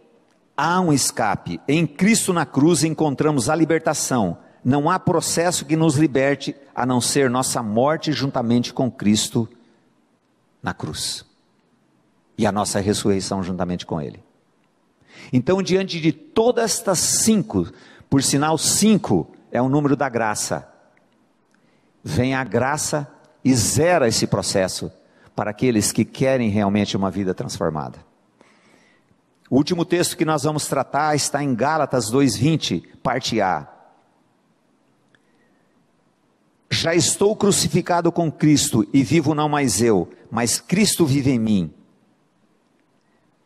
há 0.56 0.80
um 0.80 0.90
escape. 0.90 1.61
Em 1.68 1.87
Cristo 1.87 2.32
na 2.32 2.47
cruz 2.47 2.82
encontramos 2.82 3.50
a 3.50 3.54
libertação. 3.54 4.38
Não 4.64 4.88
há 4.88 4.99
processo 4.99 5.66
que 5.66 5.76
nos 5.76 5.97
liberte 5.97 6.56
a 6.75 6.87
não 6.87 6.99
ser 6.99 7.28
nossa 7.28 7.62
morte 7.62 8.11
juntamente 8.11 8.73
com 8.73 8.90
Cristo 8.90 9.47
na 10.62 10.73
cruz. 10.73 11.26
E 12.38 12.47
a 12.47 12.50
nossa 12.50 12.80
ressurreição 12.80 13.42
juntamente 13.42 13.85
com 13.85 14.00
Ele. 14.00 14.25
Então, 15.30 15.62
diante 15.62 16.00
de 16.00 16.11
todas 16.11 16.78
estas 16.78 16.99
cinco, 16.99 17.70
por 18.08 18.23
sinal, 18.23 18.56
cinco 18.56 19.30
é 19.52 19.61
o 19.61 19.68
número 19.68 19.94
da 19.94 20.08
graça, 20.08 20.66
vem 22.02 22.35
a 22.35 22.42
graça 22.44 23.06
e 23.44 23.54
zera 23.54 24.08
esse 24.08 24.26
processo 24.26 24.90
para 25.37 25.50
aqueles 25.50 25.92
que 25.92 26.06
querem 26.06 26.49
realmente 26.49 26.97
uma 26.97 27.11
vida 27.11 27.35
transformada. 27.35 28.07
O 29.50 29.56
último 29.56 29.84
texto 29.84 30.16
que 30.16 30.24
nós 30.24 30.42
vamos 30.42 30.66
tratar 30.66 31.14
está 31.14 31.42
em 31.42 31.54
Gálatas 31.54 32.10
2:20, 32.10 32.82
parte 33.02 33.40
A. 33.40 33.66
Já 36.70 36.94
estou 36.94 37.34
crucificado 37.34 38.12
com 38.12 38.30
Cristo 38.30 38.86
e 38.92 39.02
vivo 39.02 39.34
não 39.34 39.48
mais 39.48 39.80
eu, 39.80 40.08
mas 40.30 40.60
Cristo 40.60 41.06
vive 41.06 41.30
em 41.30 41.38
mim. 41.38 41.74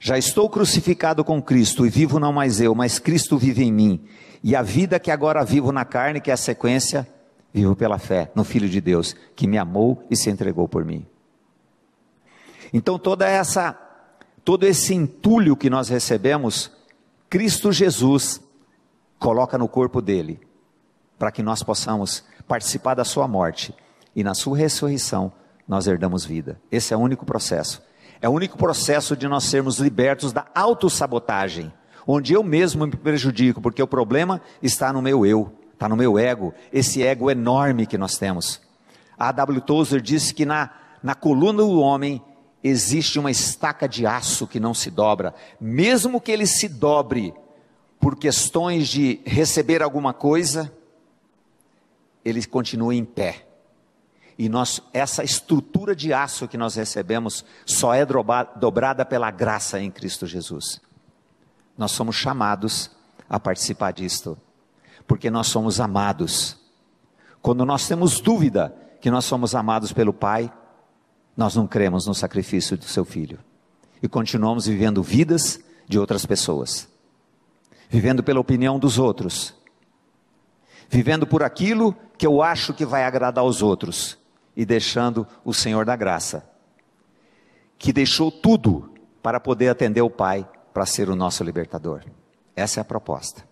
Já 0.01 0.19
estou 0.19 0.51
crucificado 0.51 1.25
com 1.25 1.41
Cristo 1.41 1.87
e 1.87 1.89
vivo 1.89 2.19
não 2.19 2.33
mais 2.33 2.61
eu, 2.61 2.75
mas 2.75 2.99
Cristo 2.99 3.39
vive 3.39 3.63
em 3.63 3.73
mim. 3.73 4.05
E 4.43 4.57
a 4.57 4.63
vida 4.63 4.99
que 4.99 5.13
agora 5.13 5.45
vivo 5.45 5.71
na 5.71 5.85
carne, 5.85 6.21
que 6.21 6.33
é 6.33 6.35
a 6.35 6.37
sequência, 6.37 7.09
vivo 7.55 7.77
pela 7.77 7.99
fé 7.99 8.33
no 8.35 8.43
Filho 8.43 8.69
de 8.69 8.81
Deus, 8.81 9.15
que 9.37 9.47
me 9.47 9.57
amou 9.57 10.05
e 10.11 10.17
se 10.17 10.29
entregou 10.29 10.67
por 10.67 10.85
mim. 10.85 11.07
Então 12.73 12.99
toda 12.99 13.29
essa 13.29 13.79
todo 14.45 14.65
esse 14.65 14.95
entulho 14.95 15.57
que 15.57 15.71
nós 15.71 15.89
recebemos, 15.89 16.71
Cristo 17.29 17.73
Jesus 17.73 18.41
coloca 19.19 19.57
no 19.57 19.69
corpo 19.69 20.03
dele, 20.03 20.41
para 21.19 21.31
que 21.31 21.43
nós 21.43 21.63
possamos 21.63 22.25
participar 22.47 22.95
da 22.95 23.05
sua 23.05 23.29
morte 23.29 23.75
e 24.15 24.25
na 24.25 24.35
sua 24.35 24.57
ressurreição 24.57 25.33
nós 25.67 25.87
herdamos 25.87 26.25
vida. 26.25 26.61
Esse 26.71 26.93
é 26.93 26.97
o 26.97 27.01
único 27.01 27.25
processo. 27.25 27.83
É 28.21 28.29
o 28.29 28.33
único 28.33 28.59
processo 28.59 29.17
de 29.17 29.27
nós 29.27 29.45
sermos 29.45 29.79
libertos 29.79 30.33
da 30.33 30.47
autossabotagem, 30.55 31.73
onde 32.07 32.33
eu 32.33 32.43
mesmo 32.43 32.87
me 32.87 32.97
prejudico, 32.97 33.61
porque 33.61 33.83
o 33.83 33.87
problema 33.87 34.41
está 34.63 34.93
no 34.93 35.01
meu 35.01 35.25
eu, 35.25 35.53
está 35.73 35.89
no 35.89 35.97
meu 35.97 36.19
ego, 36.19 36.53
esse 36.73 37.03
ego 37.03 37.31
enorme 37.31 37.87
que 37.87 37.99
nós 37.99 38.19
temos. 38.19 38.61
A 39.19 39.33
W. 39.33 39.61
Tozer 39.61 40.01
disse 40.01 40.35
que 40.35 40.45
na, 40.45 40.71
na 41.03 41.15
coluna 41.15 41.63
do 41.63 41.81
homem 41.81 42.23
existe 42.63 43.19
uma 43.19 43.31
estaca 43.31 43.89
de 43.89 44.07
aço 44.07 44.47
que 44.47 44.61
não 44.61 44.73
se 44.73 44.91
dobra, 44.91 45.35
mesmo 45.61 46.21
que 46.21 46.31
ele 46.31 46.47
se 46.47 46.69
dobre 46.69 47.35
por 47.99 48.17
questões 48.17 48.89
de 48.89 49.21
receber 49.25 49.83
alguma 49.83 50.13
coisa, 50.13 50.73
ele 52.25 52.45
continua 52.47 52.95
em 52.95 53.05
pé. 53.05 53.47
E 54.39 54.49
nós, 54.49 54.81
essa 54.93 55.23
estrutura 55.23 55.95
de 55.95 56.13
aço 56.13 56.49
que 56.49 56.57
nós 56.57 56.75
recebemos 56.75 57.45
só 57.67 57.95
é 57.95 58.05
dobrada 58.05 59.05
pela 59.05 59.31
graça 59.31 59.81
em 59.81 59.91
Cristo 59.91 60.27
Jesus. 60.27 60.81
Nós 61.77 61.93
somos 61.93 62.17
chamados 62.17 62.91
a 63.29 63.39
participar 63.39 63.93
disto, 63.93 64.37
porque 65.07 65.31
nós 65.31 65.47
somos 65.49 65.81
amados. 65.81 66.59
Quando 67.41 67.65
nós 67.65 67.87
temos 67.87 68.21
dúvida 68.21 68.75
que 69.01 69.11
nós 69.11 69.25
somos 69.25 69.55
amados 69.55 69.93
pelo 69.93 70.13
Pai, 70.13 70.53
nós 71.37 71.57
não 71.57 71.67
cremos 71.67 72.07
no 72.07 72.15
sacrifício 72.15 72.77
do 72.77 72.85
seu 72.85 73.05
filho 73.05 73.39
e 74.03 74.09
continuamos 74.09 74.67
vivendo 74.67 75.03
vidas 75.03 75.61
de 75.87 75.99
outras 75.99 76.27
pessoas, 76.27 76.89
vivendo 77.89 78.23
pela 78.23 78.41
opinião 78.41 78.79
dos 78.79 78.99
outros, 78.99 79.55
vivendo 80.89 81.27
por 81.27 81.43
aquilo 81.43 81.95
que 82.19 82.27
eu 82.27 82.43
acho 82.43 82.75
que 82.75 82.85
vai 82.85 83.05
agradar 83.05 83.45
aos 83.45 83.63
outros 83.63 84.19
e 84.57 84.65
deixando 84.65 85.27
o 85.45 85.55
Senhor 85.55 85.85
da 85.85 85.97
graça, 85.97 86.49
que 87.79 87.93
deixou 87.93 88.31
tudo 88.31 88.93
para 89.23 89.41
poder 89.41 89.69
atender 89.69 90.03
o 90.03 90.11
Pai 90.11 90.49
para 90.73 90.87
ser 90.87 91.09
o 91.09 91.17
nosso 91.17 91.45
libertador. 91.45 92.05
Essa 92.57 92.81
é 92.81 92.83
a 92.83 92.85
proposta. 92.85 93.45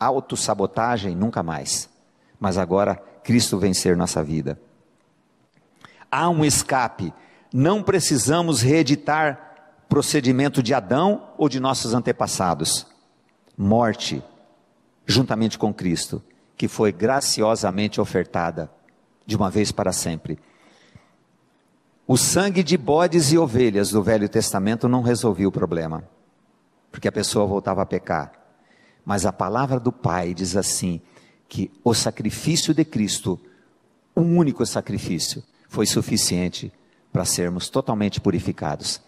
Autossabotagem 0.00 1.14
nunca 1.14 1.42
mais, 1.42 1.88
mas 2.40 2.56
agora 2.58 2.96
Cristo 3.22 3.58
vencer 3.58 3.96
nossa 3.96 4.22
vida. 4.22 4.58
Há 6.16 6.30
um 6.30 6.44
escape, 6.44 7.12
não 7.52 7.82
precisamos 7.82 8.62
reeditar 8.62 9.82
procedimento 9.88 10.62
de 10.62 10.72
Adão 10.72 11.30
ou 11.36 11.48
de 11.48 11.58
nossos 11.58 11.92
antepassados. 11.92 12.86
Morte, 13.58 14.22
juntamente 15.04 15.58
com 15.58 15.74
Cristo, 15.74 16.22
que 16.56 16.68
foi 16.68 16.92
graciosamente 16.92 18.00
ofertada 18.00 18.70
de 19.26 19.34
uma 19.34 19.50
vez 19.50 19.72
para 19.72 19.92
sempre. 19.92 20.38
O 22.06 22.16
sangue 22.16 22.62
de 22.62 22.76
bodes 22.76 23.32
e 23.32 23.36
ovelhas 23.36 23.90
do 23.90 24.00
Velho 24.00 24.28
Testamento 24.28 24.88
não 24.88 25.02
resolvia 25.02 25.48
o 25.48 25.52
problema, 25.52 26.08
porque 26.92 27.08
a 27.08 27.12
pessoa 27.12 27.44
voltava 27.44 27.82
a 27.82 27.86
pecar. 27.86 28.30
Mas 29.04 29.26
a 29.26 29.32
palavra 29.32 29.80
do 29.80 29.90
Pai 29.90 30.32
diz 30.32 30.56
assim: 30.56 31.02
que 31.48 31.72
o 31.82 31.92
sacrifício 31.92 32.72
de 32.72 32.84
Cristo, 32.84 33.36
um 34.16 34.38
único 34.38 34.64
sacrifício, 34.64 35.42
foi 35.74 35.86
suficiente 35.86 36.72
para 37.12 37.24
sermos 37.24 37.68
totalmente 37.68 38.20
purificados. 38.20 39.02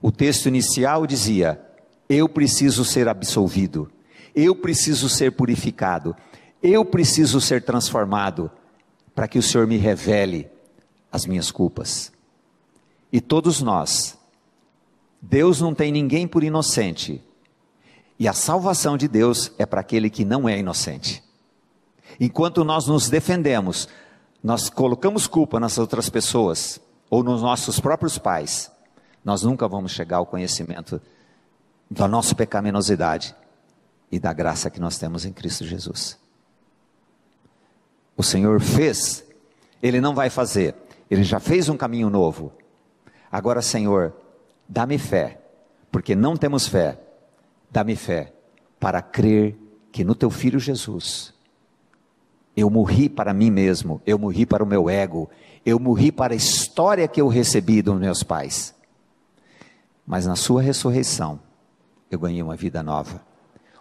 O 0.00 0.10
texto 0.10 0.46
inicial 0.46 1.06
dizia: 1.06 1.60
Eu 2.08 2.26
preciso 2.26 2.84
ser 2.86 3.06
absolvido, 3.06 3.90
eu 4.34 4.56
preciso 4.56 5.10
ser 5.10 5.32
purificado, 5.32 6.16
eu 6.62 6.84
preciso 6.86 7.38
ser 7.38 7.62
transformado 7.62 8.50
para 9.14 9.28
que 9.28 9.38
o 9.38 9.42
Senhor 9.42 9.66
me 9.66 9.76
revele 9.76 10.48
as 11.12 11.26
minhas 11.26 11.50
culpas. 11.50 12.10
E 13.12 13.20
todos 13.20 13.60
nós, 13.60 14.18
Deus 15.20 15.60
não 15.60 15.74
tem 15.74 15.92
ninguém 15.92 16.26
por 16.26 16.42
inocente, 16.42 17.22
e 18.18 18.26
a 18.26 18.32
salvação 18.32 18.96
de 18.96 19.06
Deus 19.06 19.52
é 19.58 19.66
para 19.66 19.82
aquele 19.82 20.08
que 20.08 20.24
não 20.24 20.48
é 20.48 20.58
inocente. 20.58 21.22
Enquanto 22.18 22.64
nós 22.64 22.86
nos 22.86 23.10
defendemos, 23.10 23.86
nós 24.46 24.70
colocamos 24.70 25.26
culpa 25.26 25.58
nas 25.58 25.76
outras 25.76 26.08
pessoas 26.08 26.80
ou 27.10 27.24
nos 27.24 27.42
nossos 27.42 27.80
próprios 27.80 28.16
pais, 28.16 28.70
nós 29.24 29.42
nunca 29.42 29.66
vamos 29.66 29.90
chegar 29.90 30.18
ao 30.18 30.26
conhecimento 30.26 31.02
da 31.90 32.06
nossa 32.06 32.32
pecaminosidade 32.32 33.34
e 34.08 34.20
da 34.20 34.32
graça 34.32 34.70
que 34.70 34.78
nós 34.78 34.98
temos 34.98 35.24
em 35.24 35.32
Cristo 35.32 35.64
Jesus. 35.64 36.16
O 38.16 38.22
Senhor 38.22 38.60
fez, 38.60 39.24
Ele 39.82 40.00
não 40.00 40.14
vai 40.14 40.30
fazer, 40.30 40.76
Ele 41.10 41.24
já 41.24 41.40
fez 41.40 41.68
um 41.68 41.76
caminho 41.76 42.08
novo. 42.08 42.52
Agora, 43.32 43.60
Senhor, 43.60 44.14
dá-me 44.68 44.96
fé, 44.96 45.40
porque 45.90 46.14
não 46.14 46.36
temos 46.36 46.68
fé, 46.68 47.00
dá-me 47.68 47.96
fé 47.96 48.32
para 48.78 49.02
crer 49.02 49.58
que 49.90 50.04
no 50.04 50.14
Teu 50.14 50.30
Filho 50.30 50.60
Jesus, 50.60 51.34
eu 52.56 52.70
morri 52.70 53.08
para 53.08 53.34
mim 53.34 53.50
mesmo, 53.50 54.00
eu 54.06 54.18
morri 54.18 54.46
para 54.46 54.64
o 54.64 54.66
meu 54.66 54.88
ego, 54.88 55.28
eu 55.64 55.78
morri 55.78 56.10
para 56.10 56.32
a 56.32 56.36
história 56.36 57.06
que 57.06 57.20
eu 57.20 57.28
recebi 57.28 57.82
dos 57.82 57.98
meus 58.00 58.22
pais. 58.22 58.74
Mas 60.06 60.24
na 60.24 60.36
Sua 60.36 60.62
ressurreição, 60.62 61.38
eu 62.10 62.18
ganhei 62.18 62.42
uma 62.42 62.56
vida 62.56 62.82
nova. 62.82 63.20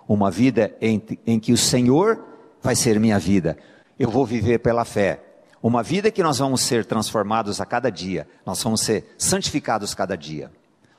Uma 0.08 0.30
vida 0.30 0.76
em, 0.82 1.02
em 1.26 1.40
que 1.40 1.54
o 1.54 1.58
Senhor 1.58 2.24
vai 2.62 2.76
ser 2.76 3.00
minha 3.00 3.18
vida, 3.18 3.58
eu 3.98 4.10
vou 4.10 4.26
viver 4.26 4.60
pela 4.60 4.84
fé. 4.84 5.22
Uma 5.64 5.82
vida 5.82 6.12
que 6.12 6.22
nós 6.22 6.40
vamos 6.40 6.62
ser 6.62 6.86
transformados 6.86 7.62
a 7.62 7.66
cada 7.66 7.90
dia, 7.90 8.28
nós 8.46 8.62
vamos 8.62 8.82
ser 8.82 9.16
santificados 9.18 9.94
cada 9.94 10.16
dia. 10.16 10.52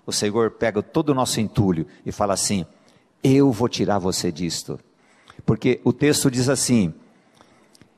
O 0.06 0.12
Senhor 0.12 0.52
pega 0.52 0.82
todo 0.82 1.10
o 1.10 1.14
nosso 1.14 1.40
entulho 1.40 1.86
e 2.04 2.10
fala 2.10 2.34
assim: 2.34 2.64
Eu 3.22 3.52
vou 3.52 3.68
tirar 3.68 3.98
você 3.98 4.32
disto. 4.32 4.78
Porque 5.44 5.80
o 5.84 5.92
texto 5.92 6.30
diz 6.30 6.48
assim: 6.48 6.94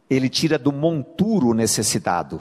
Ele 0.08 0.28
tira 0.28 0.58
do 0.58 0.72
monturo 0.72 1.52
necessitado 1.52 2.40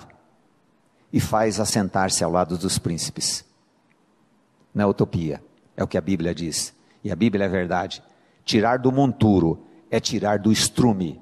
e 1.12 1.19
faz 1.19 1.60
assentar-se 1.60 2.23
ao 2.23 2.32
lado 2.32 2.58
dos 2.58 2.77
príncipes. 2.77 3.45
Não 4.73 4.84
é 4.84 4.88
utopia, 4.88 5.43
é 5.75 5.84
o 5.84 5.88
que 5.88 5.97
a 5.97 6.01
Bíblia 6.01 6.34
diz. 6.34 6.73
E 7.03 7.12
a 7.12 7.15
Bíblia 7.15 7.45
é 7.45 7.49
verdade. 7.49 8.03
Tirar 8.43 8.77
do 8.77 8.91
monturo 8.91 9.65
é 9.89 9.99
tirar 9.99 10.39
do 10.39 10.51
estrume 10.51 11.21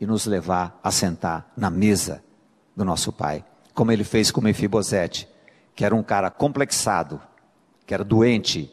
e 0.00 0.06
nos 0.06 0.26
levar 0.26 0.78
a 0.82 0.90
sentar 0.90 1.52
na 1.56 1.70
mesa 1.70 2.22
do 2.74 2.84
nosso 2.84 3.12
pai, 3.12 3.44
como 3.74 3.90
ele 3.90 4.04
fez 4.04 4.30
com 4.30 4.40
Mefibosete, 4.40 5.28
que 5.74 5.84
era 5.84 5.94
um 5.94 6.02
cara 6.02 6.30
complexado, 6.30 7.20
que 7.86 7.94
era 7.94 8.04
doente, 8.04 8.72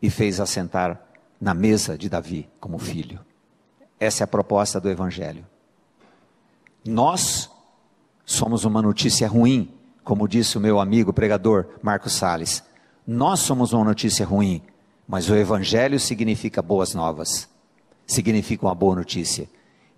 e 0.00 0.08
fez 0.08 0.40
assentar 0.40 1.00
na 1.40 1.54
mesa 1.54 1.96
de 1.96 2.08
Davi 2.08 2.48
como 2.58 2.78
filho. 2.78 3.20
Essa 3.98 4.22
é 4.22 4.24
a 4.24 4.28
proposta 4.28 4.80
do 4.80 4.88
evangelho. 4.88 5.46
Nós 6.84 7.50
somos 8.24 8.64
uma 8.64 8.80
notícia 8.80 9.28
ruim, 9.28 9.74
como 10.02 10.26
disse 10.26 10.56
o 10.56 10.60
meu 10.60 10.80
amigo 10.80 11.12
pregador 11.12 11.66
Marcos 11.82 12.12
Sales. 12.12 12.62
Nós 13.06 13.40
somos 13.40 13.72
uma 13.72 13.84
notícia 13.84 14.24
ruim, 14.24 14.62
mas 15.06 15.28
o 15.28 15.34
evangelho 15.34 16.00
significa 16.00 16.62
boas 16.62 16.94
novas. 16.94 17.48
Significa 18.06 18.66
uma 18.66 18.74
boa 18.74 18.96
notícia. 18.96 19.48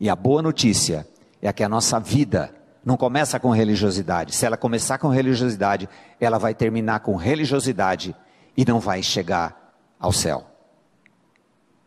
E 0.01 0.11
a 0.11 0.17
boa 0.17 0.43
notícia 0.43 1.07
é 1.41 1.53
que 1.53 1.63
a 1.63 1.69
nossa 1.69 2.01
vida 2.01 2.53
não 2.85 2.97
começa 2.97 3.39
com 3.39 3.51
religiosidade. 3.51 4.35
Se 4.35 4.45
ela 4.45 4.57
começar 4.57 4.99
com 4.99 5.09
religiosidade, 5.09 5.89
ela 6.21 6.39
vai 6.39 6.55
terminar 6.55 7.01
com 7.01 7.15
religiosidade 7.15 8.15
e 8.57 8.65
não 8.65 8.81
vai 8.81 9.03
chegar 9.03 9.75
ao 10.01 10.13
céu. 10.13 10.47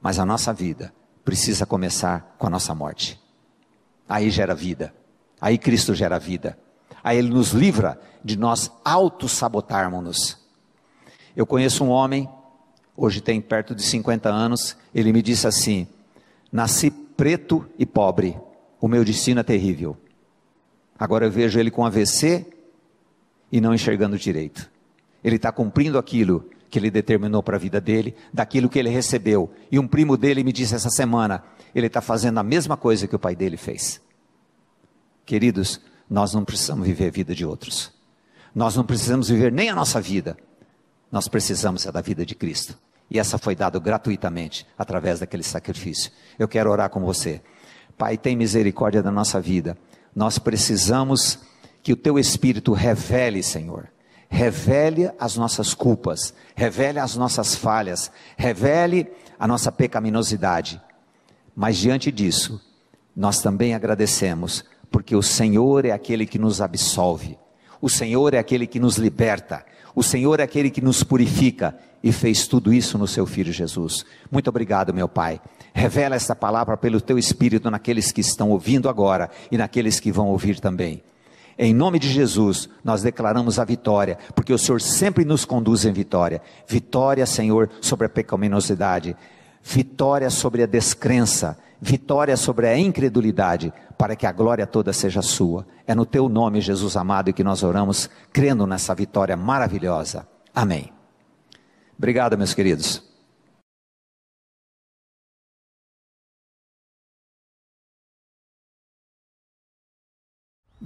Mas 0.01 0.19
a 0.19 0.25
nossa 0.25 0.53
vida 0.53 0.93
precisa 1.23 1.65
começar 1.65 2.36
com 2.38 2.47
a 2.47 2.49
nossa 2.49 2.73
morte. 2.73 3.25
Aí 4.08 4.30
gera 4.30 4.54
vida. 4.54 4.94
Aí 5.39 5.58
Cristo 5.58 5.94
gera 5.94 6.20
vida. 6.20 6.58
Aí 7.04 7.18
Ele 7.18 7.30
nos 7.30 7.52
livra 7.52 8.00
de 8.24 8.38
nós 8.38 8.72
auto-sabotarmos-nos. 8.84 10.38
Eu 11.36 11.46
conheço 11.46 11.84
um 11.84 11.89
homem, 11.89 12.30
hoje 12.96 13.22
tem 13.22 13.41
perto 13.41 13.76
de 13.76 13.84
50 13.84 14.30
anos, 14.30 14.78
ele 14.94 15.12
me 15.12 15.22
disse 15.22 15.46
assim: 15.46 15.88
Nasci 16.52 16.89
preto 16.89 17.68
e 17.78 17.86
pobre, 17.86 18.38
o 18.80 18.88
meu 18.88 19.04
destino 19.04 19.41
é 19.41 19.44
terrível. 19.44 19.98
Agora 20.98 21.26
eu 21.26 21.32
vejo 21.32 21.60
ele 21.60 21.70
com 21.70 21.86
AVC 21.86 22.46
e 23.52 23.60
não 23.60 23.74
enxergando 23.74 24.18
direito. 24.18 24.70
Ele 25.24 25.36
está 25.36 25.52
cumprindo 25.52 25.98
aquilo 25.98 26.50
que 26.76 26.80
ele 26.80 26.92
determinou 26.92 27.42
para 27.42 27.56
a 27.56 27.60
vida 27.60 27.80
dele, 27.80 28.14
daquilo 28.34 28.68
que 28.68 28.78
ele 28.78 28.90
recebeu. 28.90 29.50
E 29.72 29.80
um 29.80 29.88
primo 29.88 30.18
dele 30.18 30.44
me 30.44 30.52
disse 30.52 30.76
essa 30.76 30.90
semana: 30.90 31.42
ele 31.74 31.88
está 31.88 32.02
fazendo 32.02 32.38
a 32.38 32.44
mesma 32.44 32.76
coisa 32.76 33.08
que 33.08 33.16
o 33.16 33.20
pai 33.20 33.34
dele 33.34 33.56
fez. 33.56 34.02
Queridos, 35.26 35.80
nós 36.10 36.34
não 36.34 36.44
precisamos 36.44 36.86
viver 36.86 37.08
a 37.08 37.12
vida 37.12 37.34
de 37.34 37.46
outros. 37.46 37.94
Nós 38.54 38.76
não 38.76 38.84
precisamos 38.84 39.30
viver 39.30 39.54
nem 39.54 39.70
a 39.70 39.76
nossa 39.76 40.02
vida. 40.02 40.36
Nós 41.10 41.30
precisamos 41.30 41.86
é 41.86 41.94
da 41.94 42.02
vida 42.02 42.26
de 42.26 42.36
Cristo. 42.36 42.78
E 43.10 43.18
essa 43.20 43.38
foi 43.38 43.56
dada 43.56 43.80
gratuitamente 43.80 44.68
através 44.78 45.22
daquele 45.22 45.44
sacrifício. 45.44 46.12
Eu 46.38 46.46
quero 46.46 46.70
orar 46.70 46.90
com 46.90 47.00
você. 47.00 47.42
Pai, 47.98 48.18
tem 48.18 48.36
misericórdia 48.36 49.02
da 49.02 49.12
nossa 49.12 49.40
vida. 49.40 49.78
Nós 50.14 50.38
precisamos 50.38 51.40
que 51.82 51.94
o 51.94 51.96
teu 51.96 52.20
Espírito 52.20 52.74
revele, 52.74 53.42
Senhor. 53.42 53.88
Revele 54.30 55.12
as 55.20 55.36
nossas 55.38 55.74
culpas, 55.74 56.34
revele 56.56 57.00
as 57.00 57.16
nossas 57.16 57.56
falhas, 57.56 58.12
revele 58.36 59.08
a 59.40 59.48
nossa 59.48 59.72
pecaminosidade. 59.72 60.82
Mas 61.56 61.78
diante 61.78 62.12
disso, 62.12 62.62
nós 63.16 63.42
também 63.42 63.74
agradecemos, 63.74 64.66
porque 64.92 65.16
o 65.16 65.24
Senhor 65.24 65.86
é 65.86 65.92
aquele 65.92 66.26
que 66.26 66.38
nos 66.38 66.60
absolve, 66.60 67.38
o 67.82 67.90
Senhor 67.90 68.34
é 68.34 68.40
aquele 68.40 68.68
que 68.68 68.80
nos 68.80 68.98
liberta, 68.98 69.66
o 69.96 70.04
Senhor 70.04 70.40
é 70.40 70.44
aquele 70.44 70.70
que 70.70 70.82
nos 70.82 71.04
purifica 71.04 71.78
e 72.04 72.12
fez 72.12 72.48
tudo 72.48 72.74
isso 72.74 72.98
no 72.98 73.08
seu 73.08 73.26
Filho 73.26 73.54
Jesus. 73.54 74.06
Muito 74.30 74.50
obrigado, 74.50 74.94
meu 74.94 75.08
Pai. 75.08 75.40
Revela 75.74 76.16
esta 76.16 76.36
palavra 76.36 76.78
pelo 76.78 77.02
teu 77.02 77.18
Espírito 77.18 77.72
naqueles 77.72 78.12
que 78.12 78.22
estão 78.22 78.52
ouvindo 78.52 78.90
agora 78.90 79.30
e 79.52 79.58
naqueles 79.58 80.00
que 80.00 80.12
vão 80.12 80.28
ouvir 80.28 80.60
também. 80.60 81.02
Em 81.58 81.74
nome 81.74 82.00
de 82.00 82.10
Jesus, 82.10 82.70
nós 82.84 83.02
declaramos 83.02 83.60
a 83.60 83.63
vitória, 83.63 84.18
porque 84.36 84.54
o 84.54 84.58
Senhor 84.58 84.82
sempre 84.82 85.24
nos 85.24 85.46
conduz 85.46 85.86
em 85.86 85.94
vitória. 85.94 86.41
Vitória, 86.68 87.26
Senhor, 87.26 87.70
sobre 87.80 88.08
a 88.08 88.10
pecaminosidade, 88.10 89.15
vitória 89.63 90.30
sobre 90.30 90.63
a 90.63 90.65
descrença, 90.65 91.58
vitória 91.82 92.36
sobre 92.36 92.68
a 92.68 92.78
incredulidade, 92.78 93.74
para 93.98 94.15
que 94.15 94.26
a 94.26 94.32
glória 94.34 94.68
toda 94.68 94.91
seja 94.91 95.22
sua. 95.22 95.65
É 95.88 95.96
no 95.96 96.06
teu 96.06 96.28
nome, 96.28 96.60
Jesus 96.60 96.98
amado, 96.98 97.32
que 97.32 97.44
nós 97.44 97.63
oramos, 97.63 98.10
crendo 98.34 98.68
nessa 98.68 98.94
vitória 98.94 99.38
maravilhosa. 99.38 100.28
Amém. 100.54 100.91
Obrigado, 101.98 102.38
meus 102.38 102.54
queridos. 102.54 103.14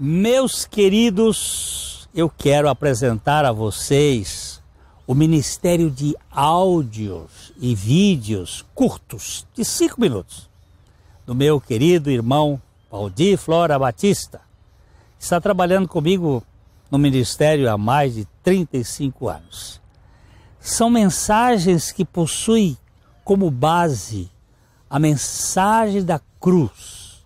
Meus 0.01 0.63
queridos, 0.63 2.07
eu 2.15 2.29
quero 2.29 2.69
apresentar 2.69 3.43
a 3.43 3.51
vocês 3.51 4.63
o 5.05 5.13
Ministério 5.13 5.91
de 5.91 6.15
Áudios 6.31 7.51
e 7.59 7.75
Vídeos 7.75 8.65
curtos, 8.73 9.45
de 9.53 9.65
cinco 9.65 9.99
minutos, 9.99 10.49
do 11.25 11.35
meu 11.35 11.59
querido 11.59 12.09
irmão 12.09 12.61
Valdir 12.89 13.37
Flora 13.37 13.77
Batista. 13.77 14.39
Está 15.19 15.41
trabalhando 15.41 15.87
comigo 15.87 16.41
no 16.89 16.97
Ministério 16.97 17.69
há 17.69 17.77
mais 17.77 18.15
de 18.15 18.25
35 18.41 19.27
anos 19.27 19.79
são 20.59 20.89
mensagens 20.89 21.91
que 21.91 22.03
possuem 22.03 22.77
como 23.23 23.49
base 23.49 24.29
a 24.89 24.99
mensagem 24.99 26.03
da 26.03 26.19
cruz, 26.39 27.25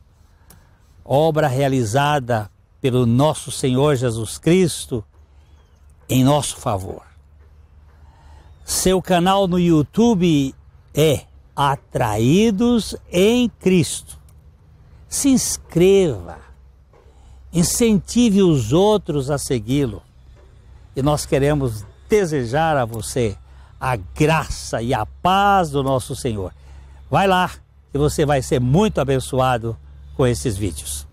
obra 1.04 1.48
realizada 1.48 2.50
pelo 2.84 3.06
nosso 3.06 3.50
Senhor 3.50 3.96
Jesus 3.96 4.38
Cristo 4.38 5.06
em 6.10 6.22
nosso 6.22 6.58
favor. 6.58 7.02
Seu 8.66 9.02
canal 9.02 9.48
no 9.48 9.58
YouTube 9.58 10.54
é 10.94 11.22
Atraídos 11.56 12.94
em 13.10 13.48
Cristo. 13.48 14.20
Se 15.08 15.30
inscreva, 15.30 16.40
incentive 17.54 18.44
os 18.44 18.74
outros 18.74 19.32
a 19.32 19.38
segui-lo. 19.38 20.04
E 20.94 21.02
nós 21.02 21.26
queremos 21.26 21.86
desejar 22.10 22.76
a 22.76 22.84
você 22.84 23.38
a 23.80 23.96
graça 23.96 24.82
e 24.82 24.94
a 24.94 25.06
paz 25.06 25.70
do 25.70 25.82
nosso 25.82 26.18
Senhor. 26.18 26.54
Vai 27.10 27.28
lá 27.28 27.50
e 27.94 27.98
você 27.98 28.26
vai 28.26 28.42
ser 28.42 28.60
muito 28.60 29.00
abençoado 29.00 29.78
com 30.18 30.28
esses 30.28 30.58
vídeos. 30.58 31.13